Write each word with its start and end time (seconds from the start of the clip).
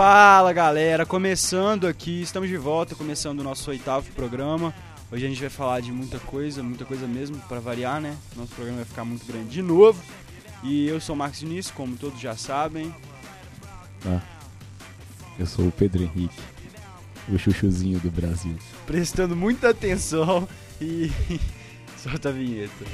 Fala 0.00 0.52
galera, 0.52 1.04
começando 1.04 1.84
aqui, 1.84 2.22
estamos 2.22 2.48
de 2.48 2.56
volta, 2.56 2.94
começando 2.94 3.40
o 3.40 3.42
nosso 3.42 3.68
oitavo 3.68 4.08
programa. 4.12 4.72
Hoje 5.10 5.26
a 5.26 5.28
gente 5.28 5.40
vai 5.40 5.50
falar 5.50 5.80
de 5.80 5.90
muita 5.90 6.20
coisa, 6.20 6.62
muita 6.62 6.84
coisa 6.84 7.04
mesmo, 7.04 7.36
para 7.48 7.58
variar, 7.58 8.00
né? 8.00 8.16
Nosso 8.36 8.54
programa 8.54 8.76
vai 8.76 8.84
ficar 8.84 9.04
muito 9.04 9.26
grande 9.26 9.48
de 9.48 9.60
novo. 9.60 10.00
E 10.62 10.86
eu 10.86 11.00
sou 11.00 11.16
o 11.16 11.18
Marcos 11.18 11.40
Diniz, 11.40 11.72
como 11.72 11.96
todos 11.96 12.20
já 12.20 12.36
sabem. 12.36 12.94
Ah, 14.06 14.20
eu 15.36 15.46
sou 15.46 15.66
o 15.66 15.72
Pedro 15.72 16.04
Henrique, 16.04 16.40
o 17.28 17.36
chuchuzinho 17.36 17.98
do 17.98 18.08
Brasil. 18.08 18.56
Prestando 18.86 19.34
muita 19.34 19.70
atenção 19.70 20.48
e 20.80 21.10
solta 21.98 22.28
a 22.28 22.32
vinheta. 22.32 22.84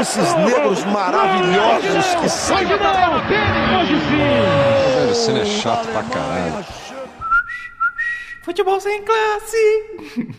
Esses 0.00 0.34
negros 0.36 0.84
maravilhosos 0.86 2.14
que 2.20 2.28
são. 2.28 2.56
Velho, 4.96 5.14
cena 5.14 5.40
é 5.40 5.44
chato 5.44 5.88
pra 5.88 6.02
caralho. 6.04 6.64
Futebol 8.42 8.80
sem 8.80 9.02
classe! 9.02 10.30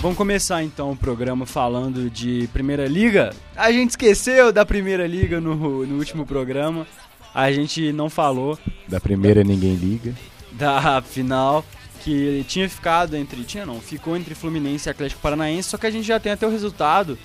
Vamos 0.00 0.16
começar 0.16 0.62
então 0.62 0.92
o 0.92 0.96
programa 0.96 1.44
falando 1.44 2.08
de 2.08 2.48
Primeira 2.52 2.86
Liga. 2.86 3.34
A 3.56 3.72
gente 3.72 3.90
esqueceu 3.90 4.52
da 4.52 4.64
Primeira 4.64 5.06
Liga 5.06 5.40
no, 5.40 5.84
no 5.84 5.98
último 5.98 6.24
programa. 6.24 6.86
A 7.34 7.50
gente 7.52 7.92
não 7.92 8.08
falou 8.08 8.58
Da 8.86 9.00
primeira 9.00 9.44
ninguém 9.44 9.74
liga. 9.74 10.14
da 10.52 11.02
final 11.02 11.64
que 12.04 12.44
tinha 12.48 12.68
ficado 12.68 13.16
entre. 13.16 13.42
Tinha 13.44 13.66
não, 13.66 13.80
ficou 13.80 14.16
entre 14.16 14.34
Fluminense 14.34 14.88
e 14.88 14.90
Atlético 14.90 15.20
Paranaense, 15.20 15.68
só 15.70 15.76
que 15.78 15.86
a 15.86 15.90
gente 15.90 16.06
já 16.06 16.18
tem 16.20 16.32
até 16.32 16.46
o 16.46 16.50
resultado. 16.50 17.18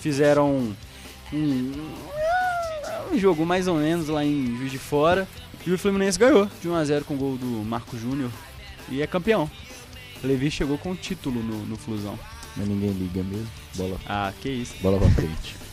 Fizeram 0.00 0.74
um, 1.32 1.72
um 3.12 3.18
jogo 3.18 3.44
mais 3.44 3.66
ou 3.66 3.76
menos 3.76 4.08
lá 4.08 4.24
em 4.24 4.56
Juiz 4.58 4.70
de 4.72 4.78
Fora. 4.78 5.26
E 5.66 5.72
o 5.72 5.78
Fluminense 5.78 6.18
ganhou 6.18 6.46
de 6.62 6.68
1x0 6.68 7.04
com 7.04 7.14
o 7.14 7.16
gol 7.16 7.36
do 7.36 7.46
Marco 7.64 7.96
Júnior. 7.98 8.30
E 8.90 9.02
é 9.02 9.06
campeão. 9.06 9.50
Levi 10.24 10.50
chegou 10.50 10.78
com 10.78 10.92
o 10.92 10.96
título 10.96 11.42
no, 11.42 11.66
no 11.66 11.76
Flusão. 11.76 12.18
Mas 12.56 12.66
ninguém 12.66 12.90
liga 12.90 13.22
mesmo. 13.22 13.46
Bola, 13.76 13.98
Ah, 14.06 14.32
que 14.40 14.48
isso. 14.48 14.74
bola 14.80 14.98
pra 14.98 15.10
frente. 15.10 15.56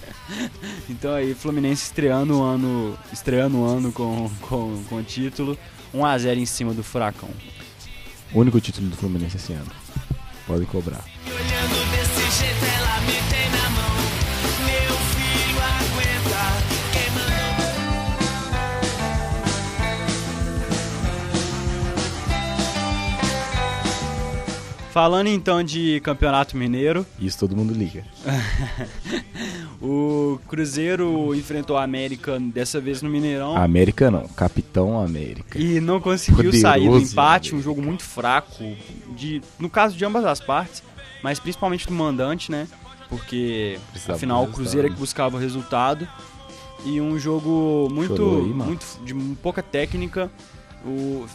Então 0.90 1.14
aí, 1.14 1.36
Fluminense 1.36 1.84
estreando 1.84 2.40
o 2.40 2.44
ano, 2.44 2.98
estreando 3.14 3.60
o 3.60 3.64
ano 3.66 3.92
com, 3.92 4.28
com, 4.42 4.84
com 4.90 4.96
o 4.96 5.04
título. 5.04 5.56
1x0 5.94 6.38
em 6.38 6.46
cima 6.48 6.74
do 6.74 6.84
Furacão. 6.84 7.30
O 8.34 8.40
único 8.40 8.60
título 8.60 8.90
do 8.90 8.96
Fluminense 8.96 9.38
esse 9.38 9.54
ano. 9.54 9.72
Podem 10.46 10.66
cobrar. 10.66 11.04
Falando 24.92 25.28
então 25.28 25.62
de 25.62 26.00
Campeonato 26.00 26.56
Mineiro, 26.56 27.06
Isso 27.20 27.38
todo 27.38 27.54
mundo 27.54 27.74
liga. 27.74 28.06
o 29.82 30.40
Cruzeiro 30.48 31.36
enfrentou 31.36 31.78
a 31.78 31.84
América 31.84 32.40
dessa 32.40 32.80
vez 32.80 33.02
no 33.02 33.10
Mineirão 33.10 33.56
América 33.58 34.10
não, 34.10 34.28
Capitão 34.30 35.00
América. 35.00 35.60
e 35.60 35.80
não 35.80 36.00
conseguiu 36.00 36.46
Poderoso 36.52 36.62
sair 36.62 36.90
do 36.90 36.98
empate, 36.98 37.50
América. 37.52 37.56
um 37.56 37.62
jogo 37.62 37.82
muito 37.82 38.04
fraco, 38.04 38.64
de, 39.16 39.42
no 39.60 39.70
caso 39.70 39.96
de 39.96 40.06
ambas 40.06 40.26
as 40.26 40.40
partes, 40.40 40.82
mas 41.22 41.40
principalmente 41.40 41.88
do 41.88 41.94
mandante, 41.94 42.52
né? 42.52 42.68
Porque 43.10 43.80
Precisava 43.92 44.18
afinal 44.18 44.44
o 44.44 44.48
Cruzeiro 44.48 44.88
é 44.88 44.90
que 44.90 44.96
resultado. 44.96 45.00
buscava 45.00 45.36
o 45.38 45.40
resultado 45.40 46.08
e 46.86 47.00
um 47.00 47.18
jogo 47.20 47.88
muito, 47.92 48.22
aí, 48.24 48.54
muito 48.54 48.86
de 49.04 49.14
pouca 49.42 49.62
técnica. 49.62 50.32
O, 50.84 51.26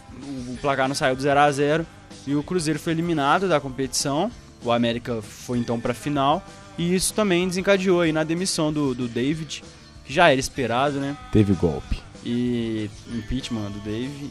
o 0.48 0.58
placar 0.60 0.88
não 0.88 0.94
saiu 0.94 1.16
do 1.16 1.22
0 1.22 1.40
a 1.40 1.50
0 1.50 1.86
e 2.26 2.34
o 2.34 2.42
Cruzeiro 2.42 2.78
foi 2.78 2.92
eliminado 2.92 3.48
da 3.48 3.60
competição. 3.60 4.30
O 4.64 4.70
América 4.70 5.20
foi 5.22 5.58
então 5.58 5.80
para 5.80 5.92
a 5.92 5.94
final 5.94 6.44
e 6.80 6.94
isso 6.94 7.12
também 7.12 7.46
desencadeou 7.46 8.00
aí 8.00 8.10
na 8.10 8.24
demissão 8.24 8.72
do, 8.72 8.94
do 8.94 9.06
David, 9.06 9.62
que 10.02 10.10
já 10.10 10.30
era 10.30 10.40
esperado, 10.40 10.98
né? 10.98 11.14
Teve 11.30 11.52
golpe. 11.52 12.00
E 12.24 12.88
impeachment 13.12 13.70
do 13.70 13.80
David. 13.80 14.30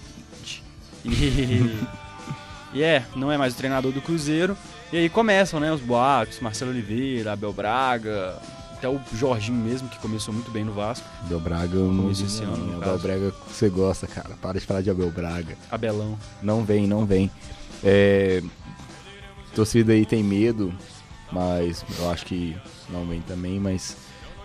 E, 1.05 1.77
e 2.73 2.81
é, 2.81 3.05
não 3.15 3.31
é 3.31 3.37
mais 3.37 3.53
o 3.53 3.57
treinador 3.57 3.91
do 3.91 4.01
Cruzeiro. 4.01 4.57
E 4.91 4.97
aí 4.97 5.09
começam, 5.09 5.59
né, 5.59 5.71
os 5.71 5.79
boatos, 5.79 6.39
Marcelo 6.39 6.71
Oliveira, 6.71 7.33
Abel 7.33 7.53
Braga, 7.53 8.41
até 8.73 8.89
o 8.89 8.99
Jorginho 9.13 9.63
mesmo, 9.63 9.87
que 9.87 9.99
começou 9.99 10.33
muito 10.33 10.49
bem 10.49 10.63
no 10.63 10.73
Vasco, 10.73 11.05
Abel 11.23 11.39
Braga 11.39 11.75
eu 11.75 11.85
não 11.85 12.01
Começo 12.01 12.21
vi 12.21 12.27
esse 12.27 12.43
ano, 12.43 12.57
no 12.57 12.81
Abel. 12.81 12.97
Braga 12.97 13.33
você 13.47 13.69
gosta, 13.69 14.07
cara. 14.07 14.31
Para 14.41 14.59
de 14.59 14.65
falar 14.65 14.81
de 14.81 14.89
Abel 14.89 15.11
Braga. 15.11 15.55
Abelão. 15.69 16.17
Não 16.41 16.65
vem, 16.65 16.87
não 16.87 17.05
vem. 17.05 17.29
É, 17.83 18.41
torcida 19.53 19.93
aí 19.93 20.03
tem 20.03 20.23
medo, 20.23 20.73
mas 21.31 21.83
eu 21.97 22.09
acho 22.09 22.25
que 22.25 22.55
não 22.89 23.05
vem 23.05 23.21
também, 23.21 23.59
mas 23.59 23.97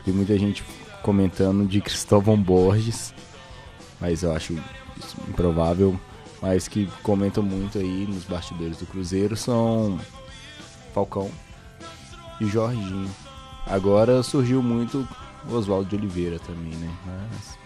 tem 0.05 0.13
muita 0.13 0.39
gente 0.39 0.63
comentando 1.03 1.67
de 1.67 1.81
Cristóvão 1.81 2.37
Borges, 2.37 3.15
mas 4.01 4.23
eu 4.23 4.33
acho 4.33 4.59
improvável, 5.29 5.99
mas 6.41 6.69
que 6.69 6.89
comentam 7.03 7.43
muito 7.43 7.79
aí 7.79 8.07
nos 8.07 8.25
bastidores 8.25 8.77
do 8.79 8.87
Cruzeiro 8.87 9.37
são 9.37 9.99
Falcão 10.93 11.31
e 12.41 12.47
Jorginho. 12.47 13.11
Agora 13.67 14.23
surgiu 14.23 14.63
muito 14.63 15.07
o 15.49 15.55
Oswaldo 15.55 15.89
de 15.89 15.97
Oliveira 15.97 16.39
também, 16.39 16.75
né? 16.75 16.91
Mas 17.07 17.59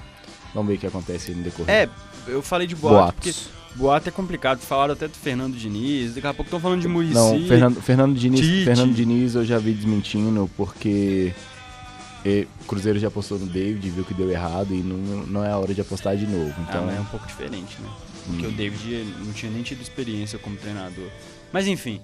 vamos 0.55 0.69
ver 0.69 0.77
o 0.77 0.79
que 0.79 0.87
acontece 0.87 1.31
aí 1.31 1.37
no 1.37 1.43
decorrer. 1.43 1.71
É, 1.71 1.89
eu 2.27 2.43
falei 2.43 2.67
de 2.67 2.77
boato, 2.77 3.15
porque 3.15 3.31
Boatos. 3.33 3.58
Boato 3.75 4.09
é 4.09 4.13
complicado. 4.13 4.59
Falaram 4.61 4.93
até 4.95 5.07
do 5.09 5.15
Fernando 5.17 5.55
Diniz, 5.57 6.15
daqui 6.15 6.27
a 6.27 6.35
pouco 6.35 6.49
estão 6.49 6.61
falando 6.61 6.81
de 6.83 6.89
Murici. 6.89 7.15
Não, 7.15 7.41
Fernando, 7.47 7.81
Fernando, 7.83 8.15
Diniz, 8.19 8.41
Tite. 8.41 8.65
Fernando 8.65 8.93
Diniz 8.95 9.35
eu 9.35 9.45
já 9.45 9.59
vi 9.59 9.73
desmentindo 9.73 10.51
porque 10.57 11.33
o 12.61 12.65
Cruzeiro 12.67 12.99
já 12.99 13.09
apostou 13.09 13.39
no 13.39 13.47
David, 13.47 13.89
viu 13.91 14.05
que 14.05 14.13
deu 14.13 14.31
errado 14.31 14.75
e 14.75 14.79
não, 14.83 14.97
não 15.27 15.45
é 15.45 15.51
a 15.51 15.57
hora 15.57 15.73
de 15.73 15.81
apostar 15.81 16.17
de 16.17 16.27
novo. 16.27 16.53
Ah, 16.59 16.67
Então, 16.69 16.87
mas 16.87 16.97
é 16.97 17.01
um 17.01 17.05
pouco 17.07 17.27
diferente, 17.27 17.77
né? 17.81 17.89
Porque 18.27 18.47
Hum. 18.47 18.51
o 18.51 18.53
David 18.53 19.15
não 19.25 19.33
tinha 19.33 19.51
nem 19.51 19.63
tido 19.63 19.81
experiência 19.81 20.39
como 20.39 20.55
treinador. 20.57 21.07
Mas 21.51 21.67
enfim, 21.67 22.01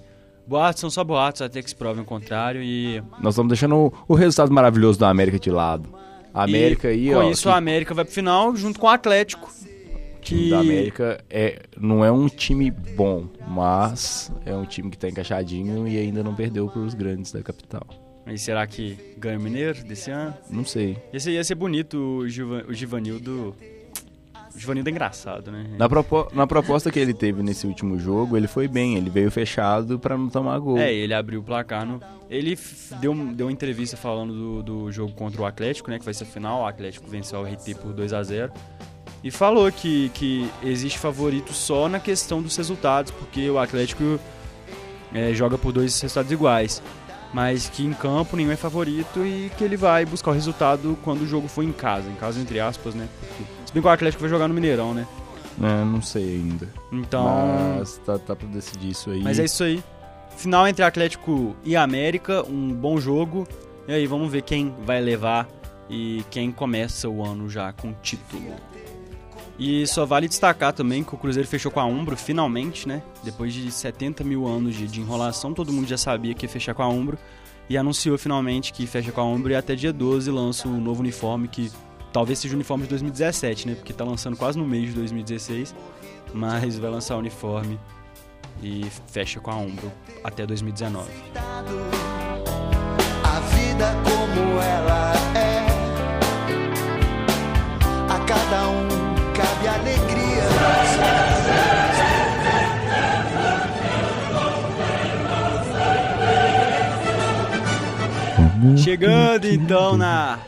boatos 0.47 0.81
são 0.81 0.89
só 0.89 1.03
boatos 1.03 1.43
até 1.43 1.61
que 1.61 1.69
se 1.69 1.75
prove 1.75 2.01
o 2.01 2.05
contrário 2.05 2.63
e 2.63 3.03
nós 3.21 3.33
estamos 3.35 3.49
deixando 3.49 3.75
o, 3.75 3.93
o 4.07 4.15
resultado 4.15 4.51
maravilhoso 4.51 4.97
da 4.97 5.09
América 5.09 5.37
de 5.37 5.51
lado. 5.51 5.87
A 6.33 6.43
América 6.43 6.91
e 6.91 7.09
aí, 7.09 7.13
com 7.13 7.19
ó, 7.19 7.29
isso 7.29 7.43
que- 7.43 7.49
a 7.49 7.55
América 7.55 7.93
vai 7.93 8.03
pro 8.03 8.13
final 8.13 8.55
junto 8.55 8.79
com 8.79 8.87
o 8.87 8.89
Atlético. 8.89 9.49
O 10.25 10.27
Que 10.27 10.35
time 10.35 10.49
da 10.49 10.59
América 10.59 11.23
é, 11.29 11.61
não 11.79 12.03
é 12.03 12.11
um 12.11 12.27
time 12.27 12.71
bom, 12.71 13.27
mas 13.47 14.31
é 14.45 14.55
um 14.55 14.65
time 14.65 14.89
que 14.89 14.97
tá 14.97 15.07
encaixadinho 15.07 15.87
e 15.87 15.97
ainda 15.97 16.23
não 16.23 16.33
perdeu 16.35 16.67
pros 16.67 16.93
grandes 16.93 17.31
da 17.31 17.41
capital. 17.43 17.85
Mas 18.25 18.41
será 18.41 18.65
que 18.65 18.97
ganha 19.19 19.37
o 19.37 19.41
Mineiro 19.41 19.83
desse 19.83 20.09
ano? 20.09 20.33
Não 20.49 20.65
sei. 20.65 20.97
Ser, 21.19 21.31
ia 21.31 21.43
ser 21.43 21.53
bonito 21.53 21.95
o, 21.97 22.27
Giva, 22.27 22.65
o 22.67 22.73
Givanildo. 22.73 23.55
O 24.55 24.57
Givanildo 24.59 24.89
é 24.89 24.91
engraçado, 24.91 25.51
né? 25.51 25.65
Na, 25.77 25.87
propo- 25.87 26.27
na 26.33 26.47
proposta 26.47 26.89
que 26.89 26.97
ele 26.97 27.13
teve 27.13 27.43
nesse 27.43 27.67
último 27.67 27.99
jogo, 27.99 28.35
ele 28.37 28.47
foi 28.47 28.67
bem, 28.67 28.95
ele 28.95 29.09
veio 29.11 29.29
fechado 29.29 29.99
pra 29.99 30.17
não 30.17 30.29
tomar 30.29 30.57
gol. 30.59 30.77
É, 30.77 30.91
ele 30.91 31.13
abriu 31.13 31.41
o 31.41 31.43
placar 31.43 31.85
no. 31.85 32.01
Ele 32.29 32.57
deu, 32.99 33.13
deu 33.33 33.45
uma 33.47 33.51
entrevista 33.51 33.95
falando 33.95 34.33
do, 34.33 34.63
do 34.63 34.91
jogo 34.91 35.13
contra 35.13 35.41
o 35.41 35.45
Atlético, 35.45 35.91
né? 35.91 35.99
Que 35.99 36.05
vai 36.05 36.13
ser 36.13 36.23
a 36.23 36.27
final. 36.27 36.61
O 36.61 36.65
Atlético 36.65 37.07
venceu 37.07 37.41
o 37.41 37.43
RT 37.43 37.75
por 37.79 37.93
2 37.93 38.11
a 38.13 38.23
0 38.23 38.51
E 39.23 39.31
falou 39.31 39.71
que, 39.71 40.09
que 40.09 40.49
existe 40.63 40.99
favorito 40.99 41.51
só 41.51 41.89
na 41.89 41.99
questão 41.99 42.41
dos 42.41 42.55
resultados, 42.55 43.11
porque 43.11 43.49
o 43.49 43.57
Atlético 43.57 44.19
é, 45.13 45.33
joga 45.33 45.57
por 45.57 45.71
dois 45.71 45.99
resultados 45.99 46.31
iguais. 46.31 46.81
Mas 47.33 47.67
que 47.67 47.83
em 47.83 47.91
campo 47.91 48.37
nenhum 48.37 48.51
é 48.51 48.55
favorito 48.55 49.25
e 49.25 49.51
que 49.57 49.63
ele 49.63 49.75
vai 49.75 50.05
buscar 50.05 50.31
o 50.31 50.33
resultado 50.33 50.97
quando 51.03 51.23
o 51.23 51.27
jogo 51.27 51.47
for 51.47 51.63
em 51.63 51.71
casa. 51.71 52.09
Em 52.09 52.15
casa, 52.15 52.39
entre 52.39 52.59
aspas, 52.59 52.95
né? 52.95 53.09
Se 53.65 53.73
bem 53.73 53.81
que 53.81 53.87
o 53.87 53.91
Atlético 53.91 54.21
vai 54.21 54.29
jogar 54.29 54.47
no 54.47 54.53
Mineirão, 54.53 54.93
né? 54.93 55.05
É, 55.61 55.83
não 55.83 56.01
sei 56.01 56.35
ainda. 56.35 56.69
Então. 56.91 57.25
Mas 57.77 57.97
tá, 58.05 58.19
tá 58.19 58.35
pra 58.35 58.47
decidir 58.47 58.91
isso 58.91 59.09
aí. 59.09 59.21
Mas 59.21 59.39
é 59.39 59.45
isso 59.45 59.63
aí. 59.63 59.83
Final 60.37 60.67
entre 60.67 60.83
Atlético 60.83 61.55
e 61.63 61.75
América, 61.75 62.43
um 62.43 62.73
bom 62.73 62.99
jogo. 62.99 63.47
E 63.87 63.93
aí, 63.93 64.05
vamos 64.05 64.31
ver 64.31 64.41
quem 64.41 64.73
vai 64.85 65.01
levar 65.01 65.47
e 65.89 66.23
quem 66.29 66.51
começa 66.51 67.07
o 67.09 67.23
ano 67.23 67.49
já 67.49 67.71
com 67.71 67.93
título. 68.01 68.53
E 69.57 69.87
só 69.87 70.05
vale 70.05 70.27
destacar 70.27 70.73
também 70.73 71.03
que 71.03 71.15
o 71.15 71.17
Cruzeiro 71.17 71.47
fechou 71.47 71.71
com 71.71 71.79
a 71.79 71.85
Umbro, 71.85 72.17
finalmente, 72.17 72.87
né? 72.87 73.01
Depois 73.23 73.53
de 73.53 73.71
70 73.71 74.23
mil 74.23 74.45
anos 74.45 74.75
de, 74.75 74.85
de 74.87 74.99
enrolação, 74.99 75.53
todo 75.53 75.71
mundo 75.71 75.87
já 75.87 75.97
sabia 75.97 76.33
que 76.33 76.45
ia 76.45 76.49
fechar 76.49 76.73
com 76.73 76.83
a 76.83 76.89
Umbro. 76.89 77.17
E 77.69 77.77
anunciou 77.77 78.17
finalmente 78.17 78.71
que 78.73 78.85
fecha 78.85 79.11
com 79.11 79.21
a 79.21 79.25
Umbro 79.25 79.51
e 79.51 79.55
até 79.55 79.73
dia 79.73 79.91
12 79.91 80.29
lança 80.29 80.67
o 80.67 80.79
novo 80.79 80.99
uniforme 80.99 81.47
que 81.47 81.71
talvez 82.13 82.37
seja 82.37 82.53
o 82.53 82.57
uniforme 82.57 82.83
de 82.83 82.89
2017, 82.89 83.67
né? 83.67 83.75
Porque 83.75 83.91
tá 83.91 84.03
lançando 84.03 84.37
quase 84.37 84.57
no 84.57 84.65
mês 84.67 84.89
de 84.89 84.93
2016, 84.93 85.73
mas 86.33 86.77
vai 86.77 86.91
lançar 86.91 87.15
o 87.15 87.19
uniforme 87.19 87.79
e 88.61 88.85
fecha 89.07 89.39
com 89.39 89.51
a 89.51 89.55
Umbro 89.55 89.91
até 90.23 90.45
2019. 90.45 91.09
A 93.23 93.39
vida 93.39 93.95
como 94.03 94.61
ela 94.61 95.13
é. 95.35 95.65
A 98.09 98.19
cada 98.25 98.69
um 98.69 98.94
Chegando 108.95 109.45
então 109.45 109.97
na 109.97 110.39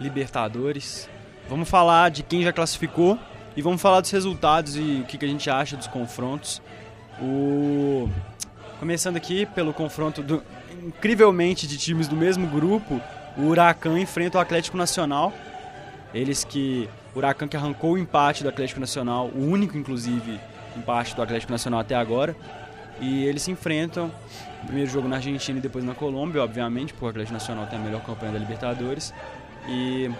Libertadores, 0.00 1.08
vamos 1.48 1.68
falar 1.68 2.10
de 2.10 2.24
quem 2.24 2.42
já 2.42 2.52
classificou 2.52 3.16
e 3.56 3.62
vamos 3.62 3.80
falar 3.80 4.00
dos 4.00 4.10
resultados 4.10 4.74
e 4.74 5.02
o 5.02 5.04
que, 5.04 5.16
que 5.16 5.24
a 5.24 5.28
gente 5.28 5.48
acha 5.48 5.76
dos 5.76 5.86
confrontos. 5.86 6.60
O... 7.22 8.10
Começando 8.80 9.16
aqui 9.16 9.46
pelo 9.46 9.72
confronto 9.72 10.24
do... 10.24 10.42
incrivelmente 10.82 11.68
de 11.68 11.78
times 11.78 12.08
do 12.08 12.16
mesmo 12.16 12.48
grupo, 12.48 13.00
o 13.38 13.42
Huracan 13.42 13.96
enfrenta 13.96 14.38
o 14.38 14.40
Atlético 14.40 14.76
Nacional. 14.76 15.32
Eles 16.12 16.42
que. 16.42 16.88
O 17.14 17.18
Huracan 17.18 17.46
que 17.46 17.56
arrancou 17.56 17.92
o 17.92 17.98
empate 17.98 18.42
do 18.42 18.48
Atlético 18.48 18.80
Nacional, 18.80 19.28
o 19.28 19.38
único 19.38 19.78
inclusive 19.78 20.40
empate 20.76 21.14
do 21.14 21.22
Atlético 21.22 21.52
Nacional 21.52 21.78
até 21.78 21.94
agora. 21.94 22.34
E 23.00 23.24
eles 23.24 23.42
se 23.42 23.50
enfrentam. 23.50 24.10
Primeiro 24.66 24.90
jogo 24.90 25.08
na 25.08 25.16
Argentina 25.16 25.58
e 25.58 25.62
depois 25.62 25.84
na 25.84 25.94
Colômbia, 25.94 26.42
obviamente, 26.42 26.92
porque 26.92 27.04
o 27.06 27.08
Atlético 27.08 27.34
Nacional 27.34 27.66
tem 27.66 27.78
a 27.78 27.82
melhor 27.82 28.02
campanha 28.02 28.32
da 28.32 28.38
Libertadores. 28.38 29.12
E 29.68 30.10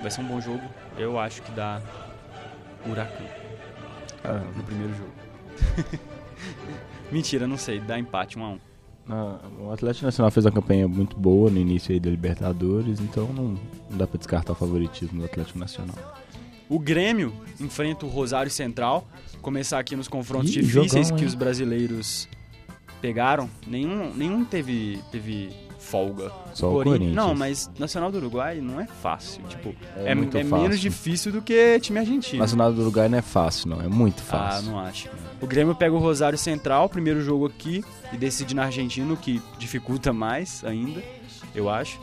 vai 0.00 0.10
ser 0.10 0.20
um 0.22 0.24
bom 0.24 0.40
jogo. 0.40 0.62
Eu 0.98 1.18
acho 1.18 1.42
que 1.42 1.50
dá 1.52 1.80
Huracan 2.86 3.24
Ah, 4.24 4.42
no 4.56 4.62
primeiro 4.64 4.92
jogo. 4.94 5.12
Mentira, 7.10 7.46
não 7.46 7.56
sei. 7.56 7.78
Dá 7.80 7.98
empate 7.98 8.38
1 8.38 8.44
a 8.44 8.48
1 8.50 8.58
Ah, 9.10 9.38
o 9.60 9.72
Atlético 9.72 10.06
Nacional 10.06 10.30
fez 10.30 10.44
uma 10.46 10.52
campanha 10.52 10.88
muito 10.88 11.16
boa 11.16 11.50
no 11.50 11.58
início 11.58 11.92
aí 11.92 12.00
da 12.00 12.10
Libertadores, 12.10 13.00
então 13.00 13.28
não, 13.28 13.58
não 13.90 13.98
dá 13.98 14.06
pra 14.06 14.18
descartar 14.18 14.52
o 14.52 14.56
favoritismo 14.56 15.20
do 15.20 15.24
Atlético 15.26 15.58
Nacional. 15.58 15.94
O 16.74 16.78
Grêmio 16.78 17.34
enfrenta 17.60 18.06
o 18.06 18.08
Rosário 18.08 18.50
Central. 18.50 19.06
Começar 19.42 19.78
aqui 19.78 19.94
nos 19.96 20.08
confrontos 20.08 20.50
Ih, 20.56 20.62
difíceis 20.62 21.08
jogão, 21.08 21.18
que 21.18 21.24
os 21.26 21.34
brasileiros 21.34 22.28
pegaram. 23.00 23.50
Nenhum, 23.66 24.12
nenhum 24.14 24.44
teve, 24.44 25.00
teve 25.10 25.50
folga. 25.78 26.30
Só 26.54 26.68
o 26.70 26.72
Corin- 26.74 26.90
Corinthians. 26.90 27.14
Não, 27.16 27.34
mas 27.34 27.70
Nacional 27.78 28.10
do 28.10 28.18
Uruguai 28.18 28.60
não 28.60 28.80
é 28.80 28.86
fácil. 28.86 29.42
Tipo, 29.48 29.74
é, 29.96 30.14
muito 30.14 30.36
é 30.38 30.44
fácil. 30.44 30.62
menos 30.62 30.80
difícil 30.80 31.32
do 31.32 31.42
que 31.42 31.78
time 31.80 31.98
argentino. 31.98 32.38
Nacional 32.38 32.72
do 32.72 32.80
Uruguai 32.80 33.08
não 33.08 33.18
é 33.18 33.22
fácil, 33.22 33.68
não. 33.68 33.80
É 33.82 33.88
muito 33.88 34.22
Ah, 34.28 34.30
fácil. 34.30 34.70
não 34.70 34.78
acho. 34.78 35.08
O 35.40 35.46
Grêmio 35.46 35.74
pega 35.74 35.94
o 35.94 35.98
Rosário 35.98 36.38
Central, 36.38 36.88
primeiro 36.88 37.20
jogo 37.20 37.46
aqui, 37.46 37.84
e 38.12 38.16
decide 38.16 38.54
na 38.54 38.64
Argentina, 38.64 39.12
o 39.12 39.16
que 39.16 39.42
dificulta 39.58 40.12
mais 40.12 40.64
ainda, 40.64 41.02
eu 41.54 41.68
acho. 41.68 42.00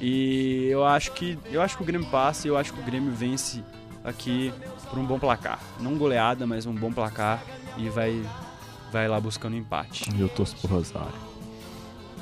E 0.00 0.66
eu 0.70 0.84
acho 0.84 1.12
que 1.12 1.38
eu 1.52 1.60
acho 1.60 1.76
que 1.76 1.82
o 1.82 1.86
Grêmio 1.86 2.06
passa 2.08 2.46
e 2.46 2.50
eu 2.50 2.56
acho 2.56 2.72
que 2.72 2.80
o 2.80 2.82
Grêmio 2.84 3.12
vence 3.12 3.62
aqui 4.04 4.52
por 4.90 4.98
um 4.98 5.04
bom 5.04 5.18
placar. 5.18 5.60
Não 5.80 5.96
goleada, 5.96 6.46
mas 6.46 6.66
um 6.66 6.74
bom 6.74 6.92
placar 6.92 7.42
e 7.78 7.88
vai 7.88 8.22
vai 8.92 9.08
lá 9.08 9.18
buscando 9.20 9.56
empate. 9.56 10.10
Eu 10.18 10.28
torço 10.28 10.54
pro 10.56 10.68
Rosário. 10.76 11.32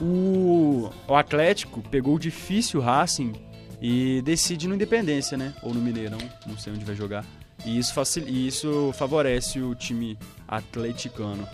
O, 0.00 0.90
o 1.06 1.14
Atlético 1.14 1.82
pegou 1.90 2.14
o 2.14 2.18
difícil 2.18 2.80
Racing 2.80 3.32
e 3.82 4.22
decide 4.22 4.66
no 4.68 4.74
Independência, 4.74 5.36
né? 5.36 5.52
Ou 5.62 5.74
no 5.74 5.80
Mineirão, 5.80 6.18
não 6.46 6.56
sei 6.56 6.72
onde 6.72 6.84
vai 6.84 6.94
jogar. 6.94 7.24
E 7.66 7.78
isso, 7.78 7.92
facil, 7.92 8.26
e 8.26 8.46
isso 8.46 8.92
favorece 8.94 9.60
o 9.60 9.74
time 9.74 10.18
atleticano. 10.48 11.46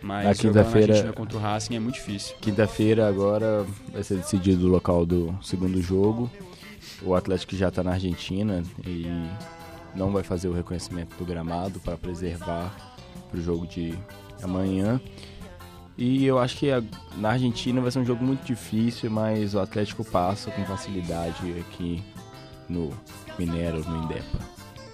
Mas 0.00 0.38
jogar 0.38 0.64
quinta-feira- 0.64 1.12
contra 1.12 1.36
o 1.36 1.40
Racing 1.40 1.74
é 1.76 1.80
muito 1.80 1.96
difícil. 1.96 2.36
Quinta-feira 2.40 3.06
agora 3.08 3.66
vai 3.92 4.02
ser 4.02 4.16
decidido 4.16 4.66
o 4.66 4.70
local 4.70 5.04
do 5.04 5.36
segundo 5.42 5.80
jogo. 5.82 6.30
O 7.02 7.14
Atlético 7.14 7.54
já 7.56 7.70
tá 7.70 7.82
na 7.82 7.92
Argentina 7.92 8.62
e 8.86 9.06
não 9.94 10.10
vai 10.12 10.22
fazer 10.22 10.48
o 10.48 10.52
reconhecimento 10.52 11.16
do 11.16 11.24
gramado 11.24 11.78
para 11.80 11.96
preservar 11.96 12.74
pro 13.30 13.40
jogo 13.40 13.66
de 13.66 13.94
amanhã. 14.42 15.00
E 15.98 16.26
eu 16.26 16.38
acho 16.38 16.56
que 16.58 16.70
a- 16.70 16.82
na 17.16 17.30
Argentina 17.30 17.80
vai 17.80 17.90
ser 17.90 17.98
um 18.00 18.04
jogo 18.04 18.22
muito 18.22 18.44
difícil, 18.44 19.10
mas 19.10 19.54
o 19.54 19.60
Atlético 19.60 20.04
passa 20.04 20.50
com 20.50 20.64
facilidade 20.66 21.54
aqui 21.58 22.02
no 22.68 22.92
Mineiro, 23.38 23.82
no 23.88 24.04
Indepa. 24.04 24.38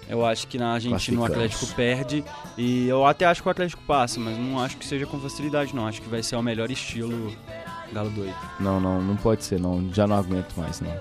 Eu 0.07 0.25
acho 0.25 0.47
que 0.47 0.57
na 0.57 0.73
Argentina 0.73 1.21
o. 1.21 1.25
Atlético 1.25 1.65
perde 1.75 2.23
e 2.57 2.87
eu 2.87 3.05
até 3.05 3.25
acho 3.25 3.41
que 3.41 3.47
o 3.47 3.51
Atlético 3.51 3.81
passa, 3.83 4.19
mas 4.19 4.37
não 4.37 4.59
acho 4.59 4.77
que 4.77 4.85
seja 4.85 5.05
com 5.05 5.17
facilidade 5.19 5.73
não. 5.75 5.87
Acho 5.87 6.01
que 6.01 6.09
vai 6.09 6.21
ser 6.21 6.35
o 6.35 6.41
melhor 6.41 6.69
estilo 6.69 7.33
Galo 7.93 8.09
doido. 8.09 8.35
Não, 8.59 8.79
não, 8.79 9.01
não 9.01 9.15
pode 9.15 9.43
ser, 9.43 9.59
não. 9.59 9.87
Já 9.93 10.07
não 10.07 10.15
aguento 10.15 10.53
mais, 10.57 10.81
não. 10.81 10.93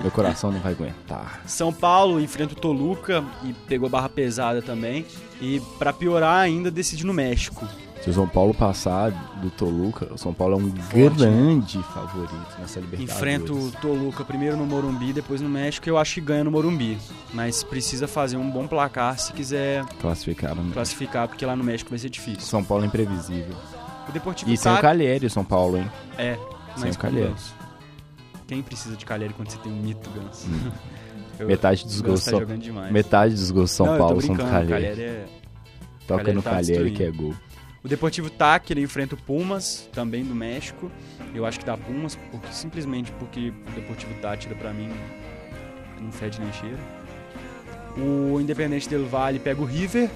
Meu 0.00 0.10
coração 0.10 0.52
não 0.52 0.60
vai 0.60 0.72
aguentar. 0.72 1.40
São 1.46 1.72
Paulo 1.72 2.20
enfrenta 2.20 2.52
o 2.52 2.56
Toluca 2.56 3.24
e 3.42 3.52
pegou 3.52 3.88
barra 3.88 4.08
pesada 4.08 4.60
também. 4.62 5.06
E 5.40 5.60
pra 5.78 5.92
piorar 5.92 6.38
ainda 6.40 6.70
decide 6.70 7.04
no 7.06 7.12
México. 7.12 7.66
Se 8.02 8.10
o 8.10 8.12
São 8.12 8.28
Paulo 8.28 8.52
passar 8.52 9.10
do 9.40 9.50
Toluca, 9.50 10.12
o 10.12 10.18
São 10.18 10.34
Paulo 10.34 10.54
é 10.54 10.56
um 10.58 10.68
grande 10.92 11.82
favorito 11.84 12.34
nessa 12.58 12.78
Libertadores. 12.78 13.00
Enfrenta 13.16 13.52
o 13.54 13.70
Toluca 13.80 14.22
primeiro 14.22 14.58
no 14.58 14.66
Morumbi, 14.66 15.10
depois 15.14 15.40
no 15.40 15.48
México. 15.48 15.88
Eu 15.88 15.96
acho 15.96 16.14
que 16.14 16.20
ganha 16.20 16.44
no 16.44 16.50
Morumbi. 16.50 16.98
Mas 17.32 17.62
precisa 17.64 18.06
fazer 18.06 18.36
um 18.36 18.50
bom 18.50 18.66
placar 18.66 19.18
se 19.18 19.32
quiser 19.32 19.86
Classificaram. 20.02 20.62
né? 20.62 20.70
classificar, 20.74 21.28
porque 21.28 21.46
lá 21.46 21.56
no 21.56 21.64
México 21.64 21.88
vai 21.88 21.98
ser 21.98 22.10
difícil. 22.10 22.42
São 22.42 22.62
Paulo 22.62 22.84
é 22.84 22.86
imprevisível. 22.86 23.54
O 24.08 24.12
Deportivo 24.12 24.50
E 24.50 24.56
sem 24.56 24.70
o 24.72 24.74
tá... 24.76 24.80
Calheri, 24.80 25.28
São 25.30 25.44
Paulo, 25.44 25.78
hein? 25.78 25.90
É, 26.18 26.36
Sem 26.76 26.90
o 26.90 26.98
Calheri. 26.98 27.34
Quem 28.46 28.62
precisa 28.62 28.96
de 28.96 29.04
Calheri 29.06 29.32
quando 29.34 29.50
você 29.50 29.58
tem 29.58 29.72
um 29.72 29.76
mito 29.76 30.10
Ganso? 30.10 30.46
Eu- 31.38 31.48
Metade 31.48 31.82
dos 31.84 32.00
o 32.00 32.04
gols 32.04 32.24
tá 32.24 32.30
são- 32.30 32.58
demais. 32.58 32.92
Metade 32.92 33.34
dos 33.34 33.50
gols 33.50 33.70
São 33.72 33.86
Não, 33.86 33.98
Paulo 33.98 34.20
são 34.20 34.36
do 34.36 34.44
Calheri. 34.44 34.68
Calheri 34.68 35.02
é... 35.02 35.26
Toca 36.06 36.18
Calheri 36.20 36.36
no 36.36 36.42
tá 36.42 36.50
Calheri 36.50 36.90
que 36.92 37.02
é 37.02 37.10
gol. 37.10 37.34
O 37.82 37.88
Deportivo 37.88 38.30
Táquira 38.30 38.78
ele 38.78 38.84
enfrenta 38.86 39.14
o 39.14 39.18
Pumas, 39.18 39.88
também 39.92 40.24
do 40.24 40.34
México. 40.34 40.90
Eu 41.34 41.44
acho 41.44 41.58
que 41.58 41.66
dá 41.66 41.76
Pumas, 41.76 42.16
porque, 42.30 42.46
simplesmente 42.52 43.10
porque 43.12 43.50
o 43.50 43.70
Deportivo 43.72 44.14
Táchira, 44.22 44.54
pra 44.54 44.72
mim, 44.72 44.88
não 46.00 46.12
fede 46.12 46.40
nem 46.40 46.52
cheira. 46.52 46.78
O 47.96 48.40
Independente 48.40 48.88
Del 48.88 49.06
Valle 49.06 49.38
pega 49.38 49.60
o 49.60 49.64
River, 49.64 50.08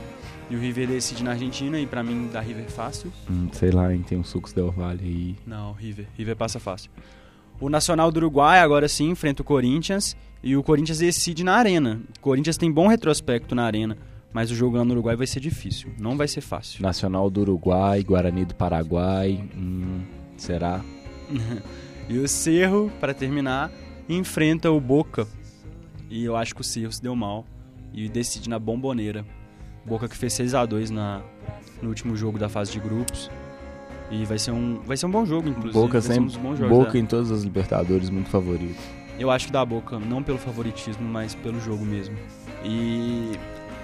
e 0.50 0.56
o 0.56 0.60
River 0.60 0.88
decide 0.88 1.22
na 1.22 1.32
Argentina, 1.32 1.78
e 1.78 1.86
pra 1.86 2.02
mim 2.02 2.28
dá 2.32 2.40
River 2.40 2.70
fácil. 2.70 3.12
Hum, 3.30 3.48
sei 3.52 3.70
lá, 3.70 3.92
hein? 3.92 4.02
Tem 4.06 4.16
um 4.18 4.24
sucos 4.24 4.52
Del 4.52 4.70
Valle 4.70 5.04
aí. 5.04 5.36
Não, 5.46 5.72
River. 5.72 6.06
River 6.16 6.36
passa 6.36 6.58
fácil. 6.58 6.90
O 7.60 7.68
Nacional 7.68 8.10
do 8.10 8.18
Uruguai 8.18 8.60
agora 8.60 8.88
sim 8.88 9.10
enfrenta 9.10 9.42
o 9.42 9.44
Corinthians, 9.44 10.16
e 10.42 10.56
o 10.56 10.62
Corinthians 10.62 10.98
decide 10.98 11.42
na 11.44 11.54
Arena. 11.54 12.00
O 12.16 12.20
Corinthians 12.20 12.56
tem 12.56 12.70
bom 12.70 12.86
retrospecto 12.86 13.54
na 13.54 13.64
Arena, 13.64 13.98
mas 14.32 14.50
o 14.50 14.54
jogo 14.54 14.76
lá 14.76 14.84
no 14.84 14.92
Uruguai 14.92 15.16
vai 15.16 15.26
ser 15.26 15.40
difícil. 15.40 15.90
Não 15.98 16.16
vai 16.16 16.28
ser 16.28 16.40
fácil. 16.40 16.82
Nacional 16.82 17.28
do 17.28 17.40
Uruguai, 17.40 18.02
Guarani 18.02 18.44
do 18.44 18.54
Paraguai. 18.54 19.44
Hum, 19.56 20.00
será? 20.36 20.82
E 22.10 22.18
o 22.18 22.26
Cerro, 22.26 22.90
para 22.98 23.12
terminar, 23.12 23.70
enfrenta 24.08 24.70
o 24.70 24.80
Boca. 24.80 25.28
E 26.08 26.24
eu 26.24 26.34
acho 26.34 26.54
que 26.54 26.62
o 26.62 26.64
Cerro 26.64 26.90
se 26.90 27.02
deu 27.02 27.14
mal 27.14 27.44
e 27.92 28.08
decide 28.08 28.48
na 28.48 28.58
bomboneira. 28.58 29.26
Boca 29.88 30.08
que 30.08 30.16
fez 30.16 30.32
6 30.34 30.54
a 30.54 30.64
2 30.64 30.90
na 30.90 31.22
no 31.82 31.88
último 31.88 32.16
jogo 32.16 32.38
da 32.38 32.48
fase 32.48 32.70
de 32.72 32.80
grupos. 32.80 33.30
E 34.10 34.24
vai 34.24 34.38
ser 34.38 34.52
um, 34.52 34.80
vai 34.86 34.96
ser 34.96 35.06
um 35.06 35.10
bom 35.10 35.24
jogo, 35.26 35.48
inclusive. 35.48 35.72
Boca 35.72 35.98
um 35.98 36.00
sempre. 36.00 36.38
bons 36.38 36.58
jogos. 36.58 36.76
Boca 36.78 36.92
da- 36.92 36.98
em 36.98 37.04
todas 37.06 37.30
as 37.30 37.42
Libertadores, 37.42 38.08
muito 38.10 38.30
favorito. 38.30 38.78
Eu 39.18 39.30
acho 39.30 39.46
que 39.46 39.52
dá 39.52 39.64
Boca, 39.64 39.98
não 39.98 40.22
pelo 40.22 40.38
favoritismo, 40.38 41.06
mas 41.06 41.34
pelo 41.34 41.60
jogo 41.60 41.84
mesmo. 41.84 42.16
E 42.64 43.32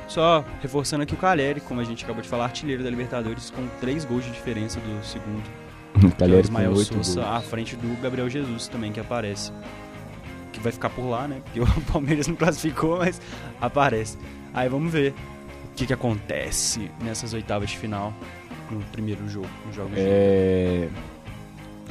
só 0.08 0.44
reforçando 0.62 1.02
aqui 1.02 1.12
o 1.14 1.16
Caleri, 1.16 1.61
como 1.61 1.80
a 1.80 1.84
gente 1.84 2.04
acabou 2.04 2.23
de 2.23 2.28
falar, 2.28 2.44
artilheiro 2.44 2.82
da 2.82 2.90
Libertadores, 2.90 3.50
com 3.50 3.66
3 3.80 4.04
gols 4.04 4.25
de 4.25 4.30
diferença 4.30 4.80
do 4.80 5.04
segundo. 5.04 5.42
é 6.02 6.06
o 6.06 6.11
Calheri 6.12 6.42
com 6.42 6.49
Ismael 6.49 6.70
8 6.73 6.94
Souza 6.94 7.23
gols. 7.23 7.37
à 7.37 7.40
frente 7.40 7.76
do 7.76 8.00
Gabriel 8.00 8.28
Jesus 8.28 8.68
também, 8.68 8.92
que 8.92 9.00
aparece. 9.00 9.52
Que 10.52 10.61
vai 10.61 10.73
ficar 10.73 10.88
por 10.90 11.06
lá, 11.08 11.26
né? 11.28 11.40
Porque 11.44 11.61
o 11.61 11.80
Palmeiras 11.92 12.26
não 12.28 12.37
classificou, 12.37 12.99
mas 12.99 13.20
aparece. 13.61 14.16
Aí 14.54 14.68
vamos 14.68 14.92
ver 14.92 15.12
o 15.12 15.34
que, 15.75 15.87
que 15.87 15.93
acontece 15.93 16.90
nessas 17.02 17.33
oitavas 17.33 17.71
de 17.71 17.78
final 17.78 18.12
no 18.71 18.81
primeiro 18.87 19.28
jogo. 19.28 19.49
No 19.66 19.73
jogo 19.73 19.90
É, 19.97 20.88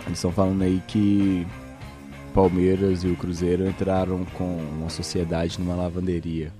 Eles 0.06 0.18
estão 0.18 0.32
falando 0.32 0.62
aí 0.64 0.82
que 0.88 1.46
Palmeiras 2.34 3.04
e 3.04 3.08
o 3.08 3.16
Cruzeiro 3.16 3.68
entraram 3.68 4.26
com 4.26 4.58
uma 4.58 4.90
sociedade 4.90 5.60
numa 5.60 5.76
lavanderia. 5.76 6.52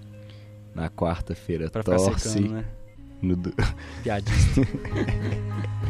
Na 0.76 0.90
quarta-feira, 0.90 1.70
torce 1.70 2.20
secando, 2.20 2.54
né? 2.54 2.66
no 3.22 3.38
Piadista. 4.02 4.62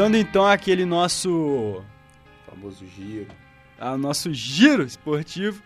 Dando 0.00 0.16
então 0.16 0.46
aquele 0.46 0.86
nosso 0.86 1.84
Famoso 2.46 2.86
giro. 2.86 3.26
a 3.78 3.98
nosso 3.98 4.32
giro 4.32 4.82
esportivo. 4.82 5.62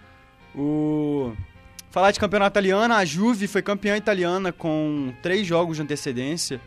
O 0.53 1.33
falar 1.89 2.11
de 2.11 2.19
campeonato 2.19 2.55
italiano, 2.55 2.95
a 2.95 3.05
Juve 3.05 3.47
foi 3.47 3.63
campeã 3.63 3.97
italiana 3.97 4.51
com 4.51 5.15
três 5.23 5.47
jogos 5.47 5.77
de 5.77 5.85
antecedência 5.85 6.61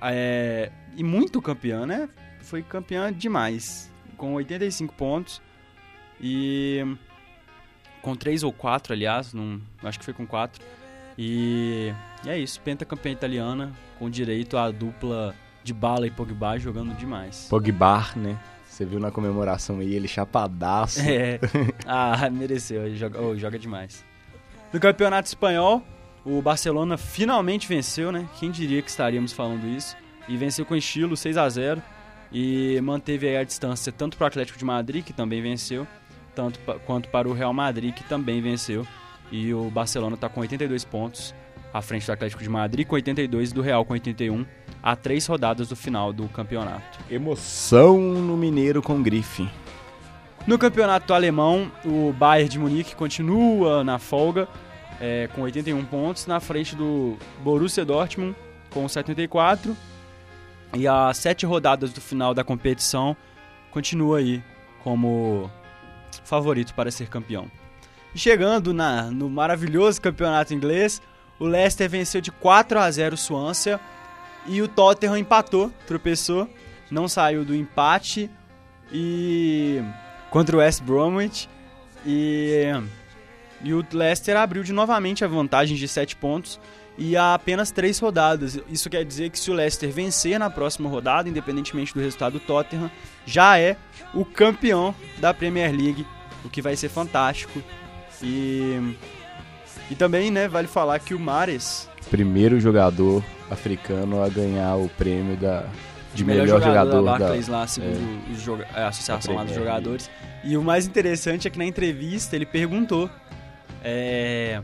É, 0.00 0.70
e 0.96 1.02
muito 1.02 1.42
campeã, 1.42 1.84
né? 1.84 2.08
Foi 2.42 2.62
campeã 2.62 3.12
demais, 3.12 3.90
com 4.16 4.34
85 4.34 4.94
pontos 4.94 5.42
e 6.20 6.80
com 8.02 8.14
três 8.14 8.44
ou 8.44 8.52
quatro, 8.52 8.92
aliás, 8.92 9.34
não, 9.34 9.60
acho 9.82 9.98
que 9.98 10.04
foi 10.04 10.14
com 10.14 10.24
quatro. 10.24 10.64
E, 11.18 11.92
e 12.24 12.28
é 12.28 12.38
isso, 12.38 12.60
pentacampeã 12.60 13.10
italiana 13.10 13.72
com 13.98 14.08
direito 14.08 14.56
à 14.56 14.70
dupla 14.70 15.34
de 15.64 15.72
bala 15.72 16.06
e 16.06 16.10
Pogba 16.10 16.58
jogando 16.58 16.94
demais. 16.94 17.46
Pogba, 17.48 18.06
né? 18.14 18.38
Você 18.68 18.84
viu 18.84 19.00
na 19.00 19.10
comemoração 19.10 19.78
aí, 19.78 19.94
ele 19.94 20.06
chapadaço. 20.06 21.00
É. 21.00 21.40
Ah, 21.86 22.28
mereceu. 22.30 22.86
Ele 22.86 22.96
joga, 22.96 23.20
oh, 23.20 23.36
joga 23.36 23.58
demais. 23.58 24.04
No 24.72 24.80
Campeonato 24.80 25.28
Espanhol, 25.28 25.82
o 26.24 26.42
Barcelona 26.42 26.98
finalmente 26.98 27.68
venceu, 27.68 28.10
né? 28.10 28.28
Quem 28.38 28.50
diria 28.50 28.82
que 28.82 28.90
estaríamos 28.90 29.32
falando 29.32 29.66
isso? 29.66 29.96
E 30.28 30.36
venceu 30.36 30.66
com 30.66 30.74
estilo 30.74 31.16
6 31.16 31.36
a 31.36 31.48
0 31.48 31.82
e 32.32 32.80
manteve 32.80 33.28
aí 33.28 33.36
a 33.36 33.44
distância 33.44 33.92
tanto 33.92 34.16
para 34.16 34.24
o 34.24 34.26
Atlético 34.26 34.58
de 34.58 34.64
Madrid, 34.64 35.04
que 35.04 35.12
também 35.12 35.40
venceu, 35.40 35.86
tanto 36.34 36.58
quanto 36.84 37.08
para 37.08 37.28
o 37.28 37.32
Real 37.32 37.52
Madrid, 37.52 37.94
que 37.94 38.02
também 38.04 38.42
venceu. 38.42 38.86
E 39.30 39.54
o 39.54 39.70
Barcelona 39.70 40.16
está 40.16 40.28
com 40.28 40.40
82 40.40 40.84
pontos 40.84 41.34
à 41.74 41.82
frente 41.82 42.06
do 42.06 42.12
Atlético 42.12 42.40
de 42.40 42.48
Madrid, 42.48 42.86
com 42.86 42.94
82 42.94 43.50
e 43.50 43.54
do 43.54 43.60
Real 43.60 43.84
com 43.84 43.94
81, 43.94 44.46
a 44.80 44.94
três 44.94 45.26
rodadas 45.26 45.68
do 45.68 45.74
final 45.74 46.12
do 46.12 46.28
campeonato. 46.28 47.00
Emoção 47.10 47.98
no 47.98 48.36
Mineiro 48.36 48.80
com 48.80 49.02
grife. 49.02 49.50
No 50.46 50.56
campeonato 50.56 51.12
alemão, 51.12 51.72
o 51.84 52.12
Bayern 52.12 52.48
de 52.48 52.58
Munique 52.60 52.94
continua 52.94 53.82
na 53.82 53.98
folga 53.98 54.46
é, 55.00 55.28
com 55.34 55.42
81 55.42 55.84
pontos, 55.86 56.26
na 56.28 56.38
frente 56.38 56.76
do 56.76 57.16
Borussia 57.42 57.84
Dortmund 57.84 58.36
com 58.70 58.88
74. 58.88 59.76
E 60.74 60.86
as 60.86 61.16
sete 61.16 61.44
rodadas 61.44 61.92
do 61.92 62.00
final 62.00 62.32
da 62.32 62.44
competição 62.44 63.16
continua 63.72 64.18
aí 64.18 64.40
como 64.84 65.50
favorito 66.24 66.72
para 66.74 66.90
ser 66.92 67.08
campeão. 67.08 67.50
Chegando 68.14 68.72
na, 68.72 69.10
no 69.10 69.28
maravilhoso 69.28 70.00
campeonato 70.00 70.54
inglês, 70.54 71.02
o 71.38 71.46
Leicester 71.46 71.88
venceu 71.88 72.20
de 72.20 72.30
4 72.30 72.78
a 72.78 72.90
0 72.90 73.14
o 73.14 73.18
Swansea 73.18 73.80
e 74.46 74.60
o 74.62 74.68
Tottenham 74.68 75.16
empatou, 75.16 75.72
tropeçou, 75.86 76.48
não 76.90 77.08
saiu 77.08 77.44
do 77.44 77.54
empate 77.54 78.30
e 78.92 79.82
contra 80.30 80.56
o 80.56 80.58
West 80.60 80.82
Bromwich 80.82 81.48
e, 82.04 82.64
e 83.62 83.72
o 83.72 83.84
Leicester 83.92 84.36
abriu 84.36 84.62
de 84.62 84.72
novamente 84.72 85.24
a 85.24 85.28
vantagem 85.28 85.76
de 85.76 85.88
7 85.88 86.16
pontos 86.16 86.60
e 86.96 87.16
há 87.16 87.34
apenas 87.34 87.70
3 87.70 87.98
rodadas. 87.98 88.60
Isso 88.68 88.88
quer 88.88 89.04
dizer 89.04 89.30
que 89.30 89.38
se 89.38 89.50
o 89.50 89.54
Leicester 89.54 89.90
vencer 89.90 90.38
na 90.38 90.48
próxima 90.48 90.88
rodada, 90.88 91.28
independentemente 91.28 91.92
do 91.92 92.00
resultado 92.00 92.34
do 92.34 92.40
Tottenham, 92.40 92.90
já 93.26 93.58
é 93.58 93.76
o 94.12 94.24
campeão 94.24 94.94
da 95.18 95.34
Premier 95.34 95.72
League, 95.72 96.06
o 96.44 96.48
que 96.48 96.62
vai 96.62 96.76
ser 96.76 96.88
fantástico. 96.88 97.60
E, 98.22 98.96
e 99.90 99.94
também, 99.94 100.30
né, 100.30 100.48
vale 100.48 100.66
falar 100.68 100.98
que 100.98 101.14
o 101.14 101.18
Mares, 101.18 101.88
Primeiro 102.10 102.60
jogador 102.60 103.24
africano 103.50 104.22
a 104.22 104.28
ganhar 104.28 104.76
o 104.76 104.88
prêmio 104.90 105.36
da, 105.36 105.64
de 106.14 106.22
melhor, 106.24 106.46
jogador, 106.60 107.02
da 107.02 107.12
da, 107.12 107.18
Barclays 107.18 107.48
lá, 107.48 107.66
segundo 107.66 107.98
os 108.32 108.40
joga- 108.42 108.66
a 108.74 108.88
associação 108.88 109.34
lá 109.34 109.44
dos 109.44 109.54
jogadores. 109.54 110.10
E 110.44 110.56
o 110.56 110.62
mais 110.62 110.86
interessante 110.86 111.48
é 111.48 111.50
que 111.50 111.58
na 111.58 111.64
entrevista 111.64 112.36
ele 112.36 112.44
perguntou. 112.46 113.08
é, 113.82 114.62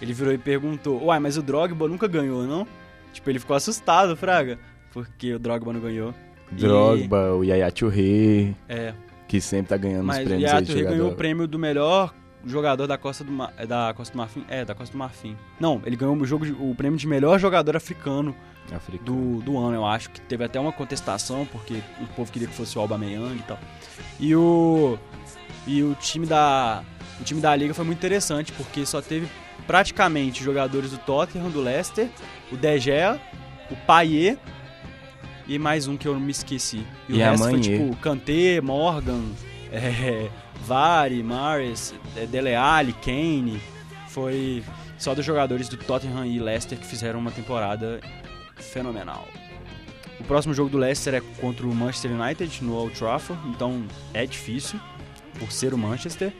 ele 0.00 0.12
virou 0.12 0.32
e 0.32 0.38
perguntou: 0.38 1.02
Uai, 1.04 1.18
mas 1.18 1.36
o 1.36 1.42
Drogba 1.42 1.88
nunca 1.88 2.06
ganhou, 2.06 2.44
não? 2.44 2.66
Tipo, 3.12 3.28
ele 3.30 3.38
ficou 3.40 3.56
assustado, 3.56 4.16
Fraga, 4.16 4.58
porque 4.92 5.34
o 5.34 5.38
Drogba 5.38 5.72
não 5.72 5.80
ganhou. 5.80 6.14
Drogba, 6.52 7.32
o 7.34 7.42
Yaya 7.44 7.70
Touré, 7.72 8.54
É, 8.68 8.94
que 9.26 9.40
sempre 9.40 9.68
tá 9.70 9.76
ganhando 9.76 10.00
os 10.00 10.06
mas 10.06 10.18
o 10.18 10.24
prêmios 10.24 10.42
Yaya 10.44 10.58
aí 10.58 10.62
de 10.64 10.66
Touré 10.68 10.80
jogador. 10.82 10.96
ganhou 10.96 11.12
o 11.12 11.16
prêmio 11.16 11.46
do 11.48 11.58
melhor 11.58 12.14
jogador 12.48 12.86
da 12.86 12.96
Costa 12.98 13.22
do, 13.24 13.32
Ma- 13.32 13.52
é, 13.56 13.66
da 13.66 13.92
Costa 13.94 14.12
do 14.12 14.18
Marfim. 14.18 14.44
É, 14.48 14.64
da 14.64 14.74
Costa 14.74 14.92
do 14.92 14.98
Marfim. 14.98 15.36
Não, 15.60 15.80
ele 15.84 15.96
ganhou 15.96 16.16
o, 16.16 16.24
jogo 16.26 16.46
de- 16.46 16.52
o 16.52 16.74
prêmio 16.74 16.98
de 16.98 17.06
melhor 17.06 17.38
jogador 17.38 17.76
africano 17.76 18.34
africano. 18.74 19.04
do, 19.04 19.40
do 19.42 19.58
ano, 19.58 19.74
eu 19.76 19.86
acho, 19.86 20.10
que 20.10 20.20
teve 20.20 20.44
até 20.44 20.58
uma 20.60 20.72
contestação, 20.72 21.46
porque 21.50 21.80
o 22.00 22.06
povo 22.08 22.30
queria 22.30 22.46
que 22.48 22.54
fosse 22.54 22.76
o 22.76 22.80
Aubameyang 22.80 23.36
e 23.36 23.42
tal. 23.42 23.58
E 24.20 24.34
o 24.36 24.98
e 25.66 25.82
o 25.82 25.94
time 25.94 26.26
da 26.26 26.82
o 27.20 27.24
time 27.24 27.40
da 27.40 27.54
liga 27.56 27.72
foi 27.74 27.84
muito 27.84 27.98
interessante, 27.98 28.52
porque 28.52 28.84
só 28.86 29.00
teve 29.02 29.26
praticamente 29.66 30.42
jogadores 30.42 30.90
do 30.90 30.98
Tottenham, 30.98 31.50
do 31.50 31.60
Leicester, 31.60 32.08
o 32.52 32.56
De 32.56 32.78
Gea, 32.78 33.20
o 33.70 33.76
Payet 33.86 34.38
e 35.46 35.58
mais 35.58 35.86
um 35.88 35.96
que 35.96 36.06
eu 36.06 36.12
não 36.14 36.20
me 36.20 36.30
esqueci. 36.30 36.86
E, 37.08 37.16
E 37.16 37.20
o 37.20 37.24
a 37.24 37.30
resto 37.30 37.48
foi 37.50 37.60
tipo 37.60 37.96
Kanté, 37.96 38.60
Morgan, 38.60 39.22
é, 39.72 40.28
Vari, 40.64 41.22
Mares, 41.22 41.94
é, 42.16 42.26
Dele 42.26 42.54
Alli, 42.54 42.92
Kane. 42.92 43.60
Foi 44.08 44.62
só 44.98 45.14
dos 45.14 45.24
jogadores 45.24 45.68
do 45.68 45.76
Tottenham 45.76 46.26
e 46.26 46.38
Leicester 46.38 46.78
que 46.78 46.86
fizeram 46.86 47.20
uma 47.20 47.30
temporada 47.30 48.00
fenomenal. 48.56 49.26
O 50.18 50.24
próximo 50.24 50.52
jogo 50.52 50.68
do 50.68 50.78
Leicester 50.78 51.14
é 51.14 51.20
contra 51.40 51.66
o 51.66 51.74
Manchester 51.74 52.10
United 52.10 52.64
no 52.64 52.74
Old 52.74 52.98
Trafford, 52.98 53.40
então 53.48 53.86
é 54.12 54.26
difícil 54.26 54.80
por 55.38 55.52
ser 55.52 55.72
o 55.72 55.78
Manchester, 55.78 56.32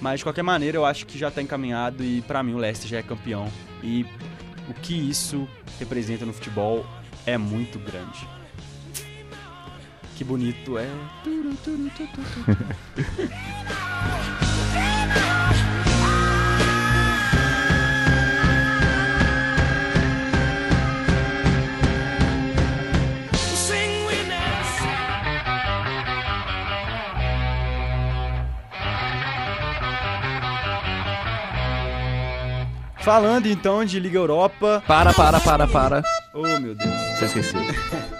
mas 0.00 0.20
de 0.20 0.24
qualquer 0.24 0.42
maneira 0.42 0.78
eu 0.78 0.86
acho 0.86 1.04
que 1.04 1.18
já 1.18 1.28
está 1.28 1.42
encaminhado 1.42 2.02
e 2.02 2.22
pra 2.22 2.42
mim 2.42 2.54
o 2.54 2.58
Leicester 2.58 2.88
já 2.88 2.98
é 2.98 3.02
campeão 3.02 3.48
e 3.82 4.06
o 4.68 4.74
que 4.74 4.94
isso 4.94 5.46
representa 5.78 6.24
no 6.24 6.32
futebol 6.32 6.86
é 7.26 7.36
muito 7.36 7.78
grande. 7.78 8.26
Que 10.16 10.24
bonito 10.24 10.78
é. 10.78 10.86
Falando 33.10 33.46
então 33.46 33.84
de 33.84 33.98
Liga 33.98 34.16
Europa. 34.16 34.84
Para, 34.86 35.12
para, 35.12 35.40
para, 35.40 35.66
para. 35.66 36.02
Oh 36.32 36.60
meu 36.60 36.76
Deus. 36.76 36.94
Você 37.18 37.24
esqueceu. 37.24 37.60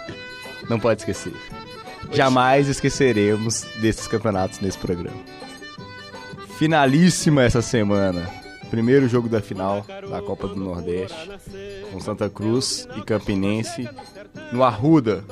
Não 0.69 0.81
pode 0.81 1.03
esquecer. 1.03 1.33
Jamais 2.13 2.67
esqueceremos 2.67 3.65
desses 3.81 4.09
campeonatos 4.09 4.59
nesse 4.59 4.77
programa. 4.77 5.17
Finalíssima 6.59 7.45
essa 7.45 7.63
semana. 7.63 8.29
Primeiro 8.69 9.07
jogo 9.07 9.29
da 9.29 9.41
final 9.41 9.87
da 10.11 10.21
Copa 10.23 10.49
do 10.49 10.57
Nordeste. 10.57 11.31
Com 11.93 12.01
Santa 12.01 12.29
Cruz 12.29 12.89
e 12.97 13.03
Campinense 13.03 13.89
no 14.51 14.65
Arruda. 14.65 15.25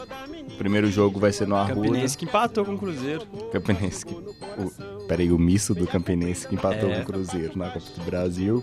O 0.53 0.57
primeiro 0.57 0.89
jogo 0.89 1.19
vai 1.19 1.33
ser 1.33 1.49
no 1.49 1.57
Arruda. 1.57 1.75
Campinense 1.75 2.17
que 2.17 2.27
empatou 2.27 2.65
com 2.65 2.75
o 2.75 2.79
Cruzeiro. 2.79 3.27
Campinense 3.53 4.07
que. 4.07 4.15
O, 4.15 4.98
peraí, 5.09 5.33
o 5.33 5.39
misto 5.39 5.75
do 5.75 5.87
Campinense 5.87 6.47
que 6.47 6.55
empatou 6.55 6.91
É. 6.91 6.97
com 6.97 7.03
o 7.03 7.05
Cruzeiro 7.07 7.59
na 7.59 7.71
Copa 7.71 7.87
do 7.97 8.05
Brasil. 8.05 8.63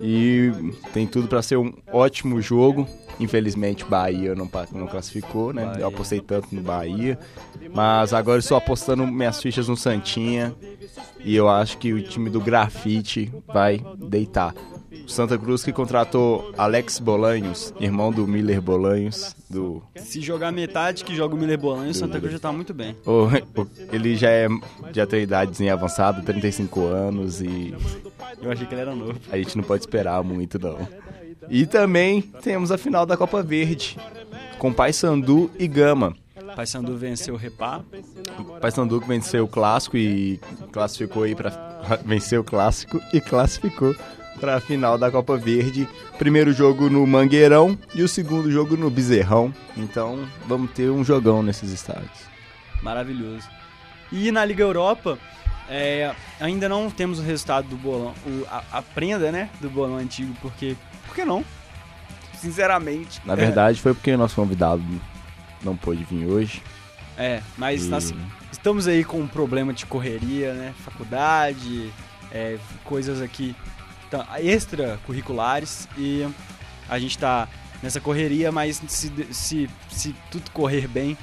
E 0.00 0.52
tem 0.92 1.06
tudo 1.06 1.26
pra 1.26 1.42
ser 1.42 1.56
um 1.56 1.72
ótimo 1.90 2.40
jogo. 2.40 2.86
Infelizmente, 3.18 3.84
Bahia 3.84 4.34
não, 4.34 4.48
não 4.72 4.86
classificou, 4.86 5.52
né? 5.52 5.64
Bahia. 5.66 5.80
Eu 5.80 5.88
apostei 5.88 6.20
tanto 6.20 6.54
no 6.54 6.62
Bahia. 6.62 7.18
Mas 7.74 8.12
agora 8.14 8.38
estou 8.38 8.56
apostando 8.56 9.06
minhas 9.06 9.40
fichas 9.40 9.68
no 9.68 9.76
Santinha. 9.76 10.54
E 11.24 11.34
eu 11.34 11.48
acho 11.48 11.76
que 11.78 11.92
o 11.92 12.02
time 12.02 12.30
do 12.30 12.40
Grafite 12.40 13.32
vai 13.46 13.80
deitar. 13.96 14.54
Santa 15.06 15.36
Cruz 15.38 15.62
que 15.62 15.72
contratou 15.72 16.52
Alex 16.56 16.98
Bolanhos, 16.98 17.72
irmão 17.80 18.10
do 18.12 18.26
Miller 18.26 18.60
Bolanhos, 18.60 19.34
do 19.48 19.82
Se 19.96 20.20
jogar 20.20 20.50
metade 20.52 21.04
que 21.04 21.14
joga 21.14 21.34
o 21.34 21.38
Miller 21.38 21.58
Bolanho, 21.58 21.90
o 21.90 21.94
Santa 21.94 22.18
Cruz 22.18 22.32
já 22.32 22.38
tá 22.38 22.52
muito 22.52 22.72
bem. 22.74 22.96
o- 23.06 23.26
o- 23.60 23.66
ele 23.92 24.16
já 24.16 24.30
é 24.30 24.48
já 24.92 25.06
tem 25.06 25.22
idadezinha 25.22 25.72
avançada, 25.72 26.22
35 26.22 26.84
anos 26.86 27.40
e 27.40 27.74
Eu 28.42 28.50
achei 28.50 28.66
que 28.66 28.74
ele 28.74 28.80
era 28.82 28.94
novo. 28.94 29.18
a 29.30 29.36
gente 29.36 29.56
não 29.56 29.64
pode 29.64 29.82
esperar 29.82 30.22
muito 30.22 30.58
não. 30.58 30.78
E 31.48 31.66
também 31.66 32.20
temos 32.42 32.70
a 32.70 32.78
final 32.78 33.04
da 33.06 33.16
Copa 33.16 33.42
Verde 33.42 33.96
com 34.58 34.72
Paysandu 34.72 35.50
e 35.58 35.66
Gama. 35.66 36.14
Paysandu 36.54 36.96
venceu 36.96 37.34
o 37.34 37.36
Repá. 37.36 37.80
Paysandu 38.60 39.00
que 39.00 39.06
venceu 39.08 39.44
o 39.44 39.48
clássico 39.48 39.96
e 39.96 40.40
classificou 40.72 41.22
aí 41.22 41.34
para 41.34 41.50
venceu 42.04 42.40
o 42.40 42.44
clássico 42.44 43.00
e 43.12 43.20
classificou 43.20 43.94
para 44.40 44.56
a 44.56 44.60
final 44.60 44.96
da 44.96 45.10
Copa 45.10 45.36
Verde. 45.36 45.88
Primeiro 46.18 46.52
jogo 46.52 46.88
no 46.88 47.06
Mangueirão 47.06 47.78
e 47.94 48.02
o 48.02 48.08
segundo 48.08 48.50
jogo 48.50 48.76
no 48.76 48.90
Bezerrão. 48.90 49.52
Então 49.76 50.26
vamos 50.46 50.70
ter 50.72 50.90
um 50.90 51.04
jogão 51.04 51.42
nesses 51.42 51.70
estádios. 51.70 52.28
Maravilhoso. 52.82 53.46
E 54.10 54.32
na 54.32 54.44
Liga 54.44 54.62
Europa, 54.62 55.18
é, 55.68 56.12
ainda 56.40 56.68
não 56.68 56.90
temos 56.90 57.18
o 57.18 57.22
resultado 57.22 57.68
do 57.68 57.76
bolão, 57.76 58.14
o- 58.26 58.44
a, 58.50 58.64
a 58.78 58.82
prenda, 58.82 59.30
né, 59.30 59.48
do 59.60 59.68
bolão 59.70 59.96
antigo, 59.98 60.34
porque, 60.40 60.74
por 61.06 61.14
que 61.14 61.24
não? 61.24 61.44
Sinceramente. 62.34 63.20
Na 63.24 63.34
verdade, 63.34 63.80
foi 63.80 63.92
porque 63.94 64.10
o 64.12 64.18
nosso 64.18 64.34
convidado 64.34 64.82
não 65.62 65.76
pôde 65.76 66.02
vir 66.04 66.26
hoje. 66.26 66.62
É, 67.16 67.42
mas 67.58 67.84
E- 67.84 67.88
nós 67.88 68.14
estamos 68.50 68.88
aí 68.88 69.04
com 69.04 69.20
um 69.20 69.28
problema 69.28 69.72
de 69.74 69.84
correria, 69.84 70.54
né, 70.54 70.72
faculdade, 70.84 71.92
é, 72.32 72.56
coisas 72.84 73.20
aqui 73.20 73.54
tá, 74.10 74.26
extracurriculares 74.40 75.88
e 75.96 76.26
a 76.88 76.98
gente 76.98 77.16
tá 77.18 77.48
nessa 77.82 78.00
correria, 78.00 78.50
mas 78.52 78.82
se, 78.88 79.10
se, 79.32 79.70
se 79.90 80.14
tudo 80.30 80.50
correr 80.50 80.86
bem, 80.88 81.16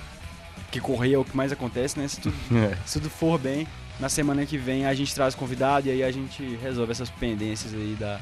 que 0.71 0.79
correr 0.79 1.13
é 1.13 1.17
o 1.17 1.23
que 1.23 1.35
mais 1.35 1.51
acontece, 1.51 1.99
né, 1.99 2.07
se 2.07 2.19
tudo 2.19 2.35
se 2.85 2.99
tudo 2.99 3.09
for 3.09 3.37
bem, 3.39 3.67
na 3.99 4.09
semana 4.09 4.45
que 4.45 4.57
vem 4.57 4.85
a 4.85 4.93
gente 4.93 5.13
traz 5.13 5.35
convidado 5.35 5.87
e 5.87 5.91
aí 5.91 6.03
a 6.03 6.11
gente 6.11 6.43
resolve 6.61 6.91
essas 6.91 7.09
pendências 7.09 7.73
aí 7.73 7.95
da, 7.99 8.19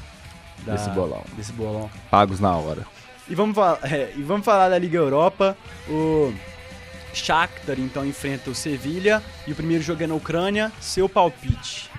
da- 0.64 0.72
Desse 0.74 0.90
bolão. 0.90 1.24
Desse 1.36 1.52
bolão. 1.52 1.90
Pagos 2.10 2.40
na 2.40 2.54
hora. 2.56 2.86
E 3.28 3.34
vamos, 3.34 3.54
falar, 3.56 3.78
é, 3.90 4.12
e 4.16 4.22
vamos 4.22 4.44
falar 4.44 4.68
da 4.68 4.78
Liga 4.78 4.96
Europa. 4.98 5.56
O 5.88 6.32
Shakhtar 7.12 7.78
então 7.80 8.06
enfrenta 8.06 8.50
o 8.50 8.54
Sevilha 8.54 9.22
e 9.46 9.52
o 9.52 9.54
primeiro 9.54 9.82
jogo 9.82 10.02
é 10.02 10.06
na 10.06 10.14
Ucrânia. 10.14 10.70
Seu 10.80 11.08
palpite. 11.08 11.90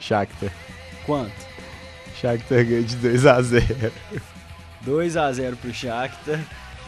Shakhtar. 0.00 0.50
Quanto? 1.04 1.50
Shakhtar 2.20 2.64
ganha 2.64 2.82
de 2.82 2.96
2 2.96 3.26
a 3.26 3.40
0 3.40 3.92
2 4.82 5.16
a 5.16 5.32
0 5.32 5.56
pro 5.56 5.72
Shakhtar. 5.72 6.40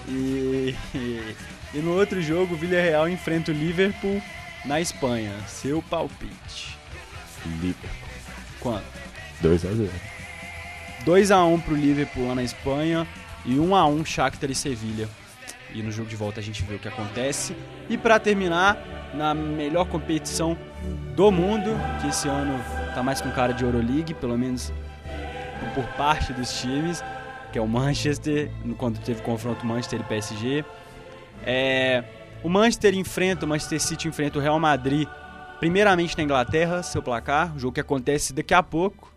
E, 0.09 0.75
e, 0.95 1.37
e 1.75 1.78
no 1.78 1.97
outro 1.97 2.21
jogo 2.21 2.54
o 2.54 2.59
Villarreal 2.59 3.09
enfrenta 3.09 3.50
o 3.50 3.54
Liverpool 3.54 4.23
na 4.64 4.81
Espanha. 4.81 5.33
Seu 5.47 5.83
palpite. 5.83 6.76
Liverpool. 7.47 7.90
Quanto? 8.61 8.85
2 9.40 9.64
a 9.64 9.73
0 9.75 9.90
2x1 11.04 11.62
pro 11.62 11.75
Liverpool 11.75 12.28
lá 12.28 12.35
na 12.35 12.45
Espanha 12.45 13.07
e 13.45 13.57
1x1 13.57 14.07
Shakhtar 14.07 14.50
e 14.50 14.54
Sevilha. 14.54 15.09
E 15.75 15.83
no 15.83 15.90
jogo 15.90 16.09
de 16.09 16.16
volta 16.16 16.40
a 16.40 16.42
gente 16.42 16.62
vê 16.62 16.75
o 16.75 16.78
que 16.78 16.88
acontece. 16.88 17.57
E 17.88 17.97
pra 17.97 18.19
terminar, 18.19 19.11
na 19.14 19.35
melhor 19.35 19.87
competição 19.87 20.57
do 21.16 21.31
mundo, 21.31 21.71
que 22.00 22.09
esse 22.09 22.28
ano 22.28 22.62
tá 22.94 23.02
mais 23.02 23.20
com 23.20 23.30
cara 23.30 23.52
de 23.52 23.64
Euroleague, 23.64 24.14
pelo 24.14 24.37
menos 24.38 24.72
por 25.75 25.84
parte 25.96 26.32
dos 26.32 26.61
times, 26.61 27.02
que 27.52 27.58
é 27.58 27.62
o 27.62 27.68
Manchester, 27.68 28.50
quando 28.76 28.99
teve 28.99 29.22
confronto 29.22 29.64
Manchester 29.64 30.00
e 30.00 30.04
PSG. 30.04 30.64
É, 31.44 32.04
o 32.42 32.49
Manchester 32.49 32.94
enfrenta, 32.94 33.46
o 33.46 33.49
Manchester 33.49 33.80
City 33.80 34.08
enfrenta 34.08 34.38
o 34.38 34.42
Real 34.42 34.58
Madrid, 34.58 35.08
primeiramente 35.61 36.16
na 36.16 36.24
Inglaterra, 36.24 36.83
seu 36.83 37.02
placar, 37.02 37.57
jogo 37.59 37.74
que 37.74 37.81
acontece 37.81 38.33
daqui 38.33 38.55
a 38.55 38.62
pouco. 38.62 39.12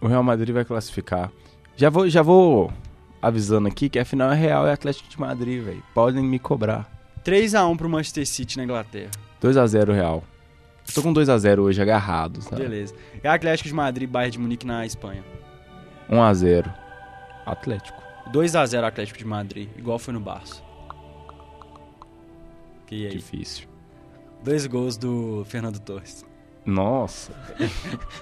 O 0.00 0.06
Real 0.06 0.22
Madrid 0.22 0.52
vai 0.52 0.64
classificar. 0.64 1.30
Já 1.76 1.88
vou, 1.88 2.08
já 2.08 2.22
vou 2.22 2.72
avisando 3.20 3.68
aqui 3.68 3.88
que 3.88 3.98
a 3.98 4.04
final 4.04 4.32
é 4.32 4.34
Real 4.34 4.66
e 4.66 4.70
Atlético 4.70 5.08
de 5.08 5.18
Madrid, 5.18 5.62
velho. 5.62 5.82
Podem 5.94 6.22
me 6.22 6.38
cobrar. 6.38 6.90
3x1 7.24 7.76
pro 7.76 7.88
Manchester 7.88 8.26
City 8.26 8.56
na 8.58 8.64
Inglaterra. 8.64 9.10
2 9.40 9.56
a 9.56 9.66
0 9.66 9.92
Real. 9.92 10.24
Tô 10.94 11.02
com 11.02 11.12
2 11.12 11.28
a 11.28 11.38
0 11.38 11.62
hoje 11.62 11.80
agarrado, 11.80 12.42
sabe? 12.42 12.62
Beleza. 12.62 12.94
É 13.22 13.28
Atlético 13.28 13.68
de 13.68 13.74
Madrid, 13.74 14.08
Bayern 14.08 14.32
de 14.32 14.38
Munique 14.38 14.66
na 14.66 14.84
Espanha. 14.84 15.24
1 16.08 16.22
a 16.22 16.34
0 16.34 16.72
Atlético. 17.46 18.02
2x0 18.32 18.84
Atlético 18.84 19.18
de 19.18 19.24
Madrid, 19.24 19.68
igual 19.76 19.98
foi 19.98 20.14
no 20.14 20.20
Barça. 20.20 20.62
E 22.90 23.06
aí? 23.06 23.12
Difícil. 23.12 23.66
Dois 24.44 24.66
gols 24.66 24.98
do 24.98 25.44
Fernando 25.46 25.78
Torres. 25.78 26.26
Nossa. 26.64 27.32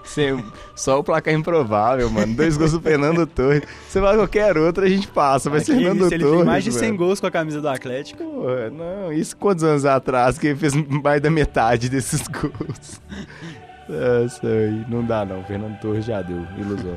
Sem- 0.05 0.43
só 0.75 0.99
o 0.99 1.05
placar 1.05 1.35
improvável, 1.35 2.09
mano. 2.11 2.35
Dois 2.35 2.57
gols 2.57 2.73
do 2.73 2.81
Fernando 2.81 3.27
Torres. 3.27 3.63
Você 3.89 4.01
vai 4.01 4.17
qualquer 4.17 4.57
outro, 4.57 4.85
a 4.85 4.89
gente 4.89 5.07
passa. 5.09 5.51
Mas 5.51 5.63
Aqui, 5.69 5.73
Fernando 5.79 6.11
ele 6.13 6.19
Torres. 6.25 6.37
tem 6.39 6.45
mais 6.47 6.65
de 6.65 6.73
100 6.73 6.89
mano. 6.89 6.99
gols 6.99 7.21
com 7.21 7.27
a 7.27 7.31
camisa 7.31 7.61
do 7.61 7.69
Atlético. 7.69 8.25
Porra, 8.25 8.71
não, 8.71 9.13
isso 9.13 9.37
quantos 9.37 9.63
anos 9.63 9.85
atrás 9.85 10.39
que 10.39 10.49
ele 10.49 10.57
fez 10.59 10.73
mais 10.75 11.21
da 11.21 11.31
metade 11.31 11.89
desses 11.91 12.27
gols? 12.29 13.01
Nossa, 13.89 14.47
aí 14.47 14.85
não 14.89 15.05
dá 15.05 15.25
não. 15.25 15.45
Fernando 15.45 15.79
Torres 15.81 16.05
já 16.05 16.23
deu. 16.23 16.47
Ilusão. 16.57 16.95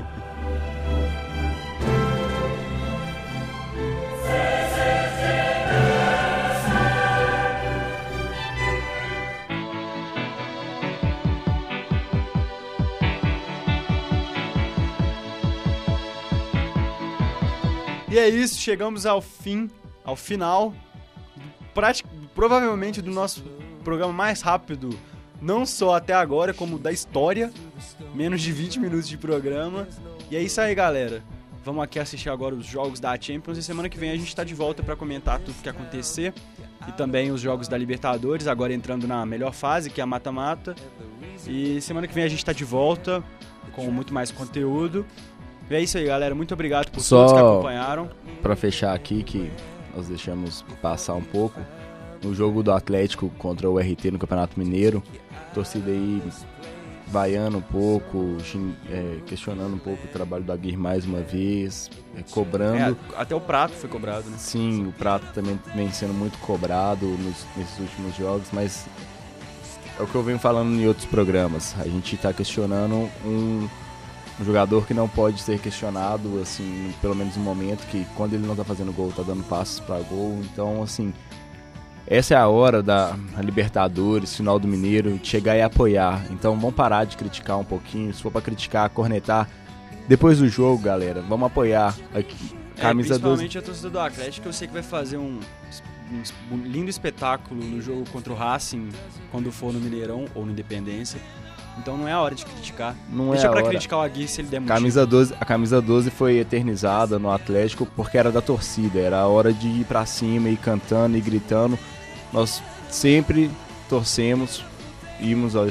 E 18.13 18.19
é 18.19 18.29
isso, 18.29 18.59
chegamos 18.61 19.07
ao 19.07 19.19
fim, 19.21 19.71
ao 20.05 20.15
final, 20.15 20.71
prati- 21.73 22.05
provavelmente 22.35 23.01
do 23.01 23.09
nosso 23.09 23.41
programa 23.83 24.13
mais 24.13 24.39
rápido, 24.41 24.91
não 25.41 25.65
só 25.65 25.95
até 25.95 26.13
agora, 26.13 26.53
como 26.53 26.77
da 26.77 26.91
história. 26.91 27.51
Menos 28.13 28.39
de 28.41 28.51
20 28.51 28.79
minutos 28.79 29.09
de 29.09 29.17
programa. 29.17 29.87
E 30.29 30.35
é 30.35 30.41
isso 30.43 30.61
aí, 30.61 30.75
galera. 30.75 31.23
Vamos 31.65 31.83
aqui 31.83 31.97
assistir 31.97 32.29
agora 32.29 32.53
os 32.53 32.67
jogos 32.67 32.99
da 32.99 33.19
Champions 33.19 33.57
e 33.57 33.63
semana 33.63 33.89
que 33.89 33.97
vem 33.97 34.11
a 34.11 34.15
gente 34.15 34.35
tá 34.35 34.43
de 34.43 34.53
volta 34.53 34.83
para 34.83 34.95
comentar 34.95 35.39
tudo 35.39 35.55
que 35.63 35.67
acontecer. 35.67 36.35
E 36.87 36.91
também 36.91 37.31
os 37.31 37.41
jogos 37.41 37.67
da 37.67 37.75
Libertadores, 37.77 38.45
agora 38.45 38.73
entrando 38.75 39.07
na 39.07 39.25
melhor 39.25 39.53
fase, 39.53 39.89
que 39.89 39.99
é 39.99 40.03
a 40.03 40.07
mata-mata. 40.07 40.75
E 41.47 41.81
semana 41.81 42.07
que 42.07 42.13
vem 42.13 42.23
a 42.25 42.27
gente 42.27 42.45
tá 42.45 42.53
de 42.53 42.63
volta 42.63 43.23
com 43.71 43.89
muito 43.89 44.13
mais 44.13 44.29
conteúdo. 44.31 45.03
E 45.69 45.75
é 45.75 45.81
isso 45.81 45.97
aí, 45.97 46.05
galera. 46.05 46.35
Muito 46.35 46.53
obrigado 46.53 46.89
por 46.91 46.99
Só- 47.01 47.17
todos 47.25 47.33
que 47.33 47.39
acompanharam. 47.39 48.09
Pra 48.41 48.55
fechar 48.55 48.93
aqui, 48.93 49.23
que 49.23 49.51
nós 49.95 50.07
deixamos 50.07 50.63
passar 50.81 51.13
um 51.15 51.21
pouco, 51.23 51.59
no 52.23 52.33
jogo 52.33 52.63
do 52.63 52.71
Atlético 52.71 53.29
contra 53.37 53.69
o 53.69 53.77
RT 53.79 54.11
no 54.11 54.19
Campeonato 54.19 54.57
Mineiro, 54.59 55.01
torcida 55.53 55.91
aí 55.91 56.21
vaiando 57.07 57.57
um 57.57 57.61
pouco, 57.61 58.37
é, 58.89 59.17
questionando 59.27 59.75
um 59.75 59.77
pouco 59.77 60.03
o 60.05 60.07
trabalho 60.07 60.43
do 60.43 60.51
Aguirre 60.51 60.77
mais 60.77 61.05
uma 61.05 61.19
vez, 61.19 61.89
é, 62.17 62.23
cobrando. 62.31 62.97
É, 63.15 63.21
até 63.21 63.35
o 63.35 63.41
prato 63.41 63.73
foi 63.73 63.89
cobrado, 63.89 64.29
né? 64.29 64.37
Sim, 64.39 64.87
o 64.87 64.91
prato 64.93 65.25
também 65.33 65.59
vem 65.75 65.91
sendo 65.91 66.13
muito 66.13 66.37
cobrado 66.39 67.05
nos- 67.05 67.45
nesses 67.57 67.77
últimos 67.79 68.15
jogos, 68.15 68.47
mas 68.51 68.87
é 69.99 70.01
o 70.01 70.07
que 70.07 70.15
eu 70.15 70.23
venho 70.23 70.39
falando 70.39 70.73
em 70.73 70.87
outros 70.87 71.05
programas. 71.05 71.75
A 71.79 71.83
gente 71.87 72.15
está 72.15 72.33
questionando 72.33 73.09
um, 73.25 73.67
um 74.39 74.45
jogador 74.45 74.85
que 74.87 74.93
não 74.93 75.07
pode 75.07 75.41
ser 75.41 75.59
questionado, 75.59 76.39
assim, 76.41 76.93
pelo 77.01 77.15
menos 77.15 77.35
no 77.37 77.43
momento 77.43 77.85
que 77.87 78.05
quando 78.15 78.33
ele 78.33 78.45
não 78.45 78.55
tá 78.55 78.63
fazendo 78.63 78.91
gol, 78.91 79.11
tá 79.11 79.23
dando 79.23 79.43
passos 79.43 79.79
para 79.79 79.99
gol. 79.99 80.39
Então, 80.43 80.81
assim, 80.81 81.13
essa 82.07 82.33
é 82.33 82.37
a 82.37 82.47
hora 82.47 82.81
da 82.81 83.15
Libertadores, 83.37 84.35
final 84.35 84.59
do 84.59 84.67
Mineiro, 84.67 85.17
de 85.17 85.27
chegar 85.27 85.55
e 85.55 85.61
apoiar. 85.61 86.25
Então, 86.31 86.59
vamos 86.59 86.75
parar 86.75 87.05
de 87.05 87.15
criticar 87.15 87.59
um 87.59 87.63
pouquinho. 87.63 88.13
Se 88.13 88.21
for 88.21 88.31
para 88.31 88.41
criticar, 88.41 88.89
cornetar, 88.89 89.47
depois 90.07 90.39
do 90.39 90.49
jogo, 90.49 90.81
galera, 90.81 91.21
vamos 91.21 91.47
apoiar 91.47 91.95
aqui. 92.13 92.63
Camisa 92.75 93.15
é, 93.15 93.19
12. 93.19 93.19
principalmente 93.19 93.57
a 93.57 93.61
torcida 93.61 93.89
do 93.89 93.99
Atlético, 93.99 94.47
eu 94.47 94.53
sei 94.53 94.67
que 94.67 94.73
vai 94.73 94.83
fazer 94.83 95.17
um, 95.17 95.39
um 96.51 96.57
lindo 96.57 96.89
espetáculo 96.89 97.63
no 97.63 97.81
jogo 97.81 98.03
contra 98.11 98.33
o 98.33 98.35
Racing 98.35 98.89
quando 99.31 99.51
for 99.51 99.71
no 99.71 99.79
Mineirão 99.79 100.25
ou 100.33 100.45
no 100.45 100.51
Independência. 100.51 101.21
Então 101.77 101.97
não 101.97 102.07
é 102.07 102.11
a 102.11 102.21
hora 102.21 102.35
de 102.35 102.45
criticar. 102.45 102.95
Não 103.09 103.31
Deixa 103.31 103.47
é 103.47 103.49
pra 103.49 103.59
hora. 103.61 103.69
criticar 103.69 103.99
o 103.99 104.01
Aguirre 104.01 104.27
se 104.27 104.41
ele 104.41 104.47
der 104.47 104.59
motivo. 104.59 104.77
Camisa 104.77 105.05
12, 105.05 105.33
a 105.39 105.45
camisa 105.45 105.81
12 105.81 106.11
foi 106.11 106.37
eternizada 106.37 107.17
no 107.17 107.31
Atlético 107.31 107.85
porque 107.95 108.17
era 108.17 108.31
da 108.31 108.41
torcida, 108.41 108.99
era 108.99 109.19
a 109.19 109.27
hora 109.27 109.51
de 109.51 109.67
ir 109.67 109.85
pra 109.85 110.05
cima, 110.05 110.49
ir 110.49 110.57
cantando 110.57 111.17
e 111.17 111.21
gritando. 111.21 111.77
Nós 112.31 112.61
sempre 112.89 113.49
torcemos, 113.89 114.63
íamos 115.19 115.55
ao 115.55 115.65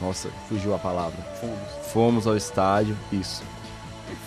Nossa, 0.00 0.28
fugiu 0.48 0.74
a 0.74 0.78
palavra. 0.78 1.18
Fomos. 1.40 1.92
Fomos 1.92 2.26
ao 2.26 2.36
estádio, 2.36 2.96
isso. 3.12 3.42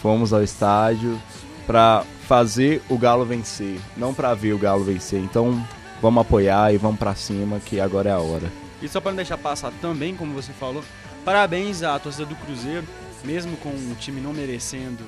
Fomos 0.01 0.31
ao 0.31 0.43
estádio 0.43 1.19
pra 1.65 2.03
fazer 2.27 2.81
o 2.89 2.97
Galo 2.97 3.25
vencer, 3.25 3.79
não 3.97 4.13
pra 4.13 4.33
ver 4.33 4.53
o 4.53 4.57
Galo 4.57 4.83
vencer. 4.83 5.19
Então, 5.19 5.65
vamos 6.01 6.21
apoiar 6.21 6.73
e 6.73 6.77
vamos 6.77 6.99
pra 6.99 7.15
cima 7.15 7.59
que 7.59 7.79
agora 7.79 8.09
é 8.09 8.13
a 8.13 8.19
hora. 8.19 8.62
E 8.83 8.89
só 8.89 8.99
pra 8.99 9.11
não 9.11 9.15
deixar 9.15 9.37
passar 9.37 9.71
também, 9.81 10.13
como 10.13 10.33
você 10.33 10.51
falou, 10.51 10.83
parabéns 11.23 11.81
à 11.81 11.97
torcida 11.97 12.25
do 12.25 12.35
Cruzeiro, 12.35 12.85
mesmo 13.23 13.55
com 13.57 13.69
o 13.69 13.95
time 13.97 14.19
não 14.19 14.33
merecendo 14.33 15.03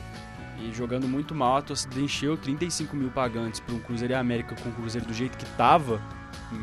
e 0.57 0.73
jogando 0.73 1.05
muito 1.09 1.35
mal, 1.35 1.57
a 1.57 1.61
torcida 1.61 1.99
encheu 1.99 2.37
35 2.37 2.95
mil 2.95 3.09
pagantes 3.09 3.59
para 3.59 3.75
um 3.75 3.79
Cruzeiro 3.79 4.13
e 4.13 4.15
América 4.15 4.55
com 4.55 4.69
o 4.69 4.71
Cruzeiro 4.71 5.05
do 5.05 5.13
jeito 5.13 5.37
que 5.37 5.45
tava, 5.57 6.01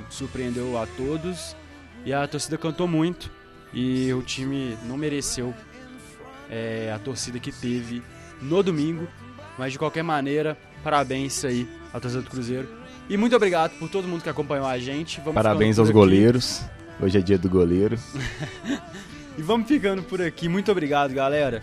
surpreendeu 0.09 0.79
a 0.79 0.87
todos 0.87 1.55
e 2.03 2.15
a 2.15 2.27
torcida 2.27 2.57
cantou 2.57 2.89
muito 2.89 3.31
e 3.75 4.11
o 4.15 4.23
time 4.23 4.77
não 4.85 4.97
mereceu 4.97 5.55
é, 6.51 6.91
a 6.95 6.99
torcida 6.99 7.39
que 7.39 7.53
teve 7.53 8.03
no 8.41 8.63
domingo. 8.63 9.07
Mas 9.59 9.73
de 9.73 9.79
qualquer 9.79 10.03
maneira, 10.03 10.57
parabéns 10.83 11.45
aí 11.45 11.69
à 11.93 12.01
torcida 12.01 12.23
do 12.23 12.31
Cruzeiro. 12.31 12.67
E 13.07 13.19
muito 13.19 13.37
obrigado 13.37 13.79
por 13.79 13.91
todo 13.91 14.09
mundo 14.09 14.23
que 14.23 14.31
acompanhou 14.31 14.67
a 14.67 14.79
gente. 14.79 15.19
Vamos 15.21 15.35
Parabéns 15.35 15.79
aos 15.79 15.91
goleiros. 15.91 16.63
Hoje 17.03 17.19
é 17.19 17.21
dia 17.21 17.39
do 17.39 17.49
goleiro. 17.49 17.99
E 19.37 19.41
vamos 19.41 19.67
ficando 19.67 20.03
por 20.03 20.21
aqui. 20.21 20.47
Muito 20.47 20.71
obrigado, 20.71 21.15
galera, 21.15 21.63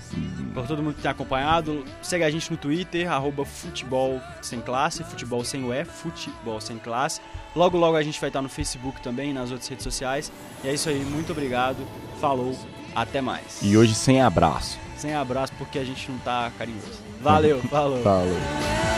por 0.55 0.65
todo 0.65 0.81
mundo 0.81 0.95
que 0.95 1.03
tem 1.03 1.11
acompanhado. 1.11 1.85
Segue 2.01 2.23
a 2.23 2.29
gente 2.31 2.49
no 2.49 2.57
Twitter, 2.57 3.07
arroba 3.11 3.45
futebol 3.45 4.19
sem 4.41 4.59
classe, 4.59 5.03
futebol 5.03 5.43
sem 5.43 5.61
futebol 5.85 6.59
sem 6.59 6.79
classe. 6.79 7.21
Logo, 7.55 7.77
logo 7.77 7.95
a 7.95 8.01
gente 8.01 8.19
vai 8.19 8.31
estar 8.31 8.41
no 8.41 8.49
Facebook 8.49 8.99
também, 9.03 9.31
nas 9.33 9.51
outras 9.51 9.67
redes 9.67 9.83
sociais. 9.83 10.31
E 10.63 10.67
é 10.67 10.73
isso 10.73 10.89
aí, 10.89 10.99
muito 10.99 11.31
obrigado. 11.31 11.77
Falou, 12.19 12.57
até 12.95 13.21
mais. 13.21 13.59
E 13.61 13.77
hoje 13.77 13.93
sem 13.93 14.19
abraço. 14.19 14.79
Sem 14.97 15.13
abraço 15.13 15.53
porque 15.55 15.77
a 15.77 15.83
gente 15.83 16.09
não 16.11 16.17
tá 16.17 16.51
carinhoso. 16.57 16.99
Valeu, 17.21 17.61
falou. 17.69 18.01
Falou. 18.01 18.88